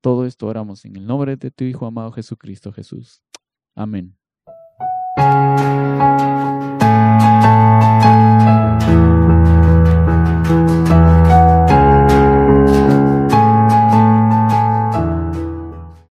Todo 0.02 0.26
esto 0.26 0.48
oramos 0.48 0.86
en 0.86 0.96
el 0.96 1.06
nombre 1.06 1.36
de 1.36 1.52
tu 1.52 1.64
Hijo 1.64 1.86
amado 1.86 2.12
Jesucristo 2.12 2.72
Jesús. 2.72 3.22
Amén. 3.80 4.14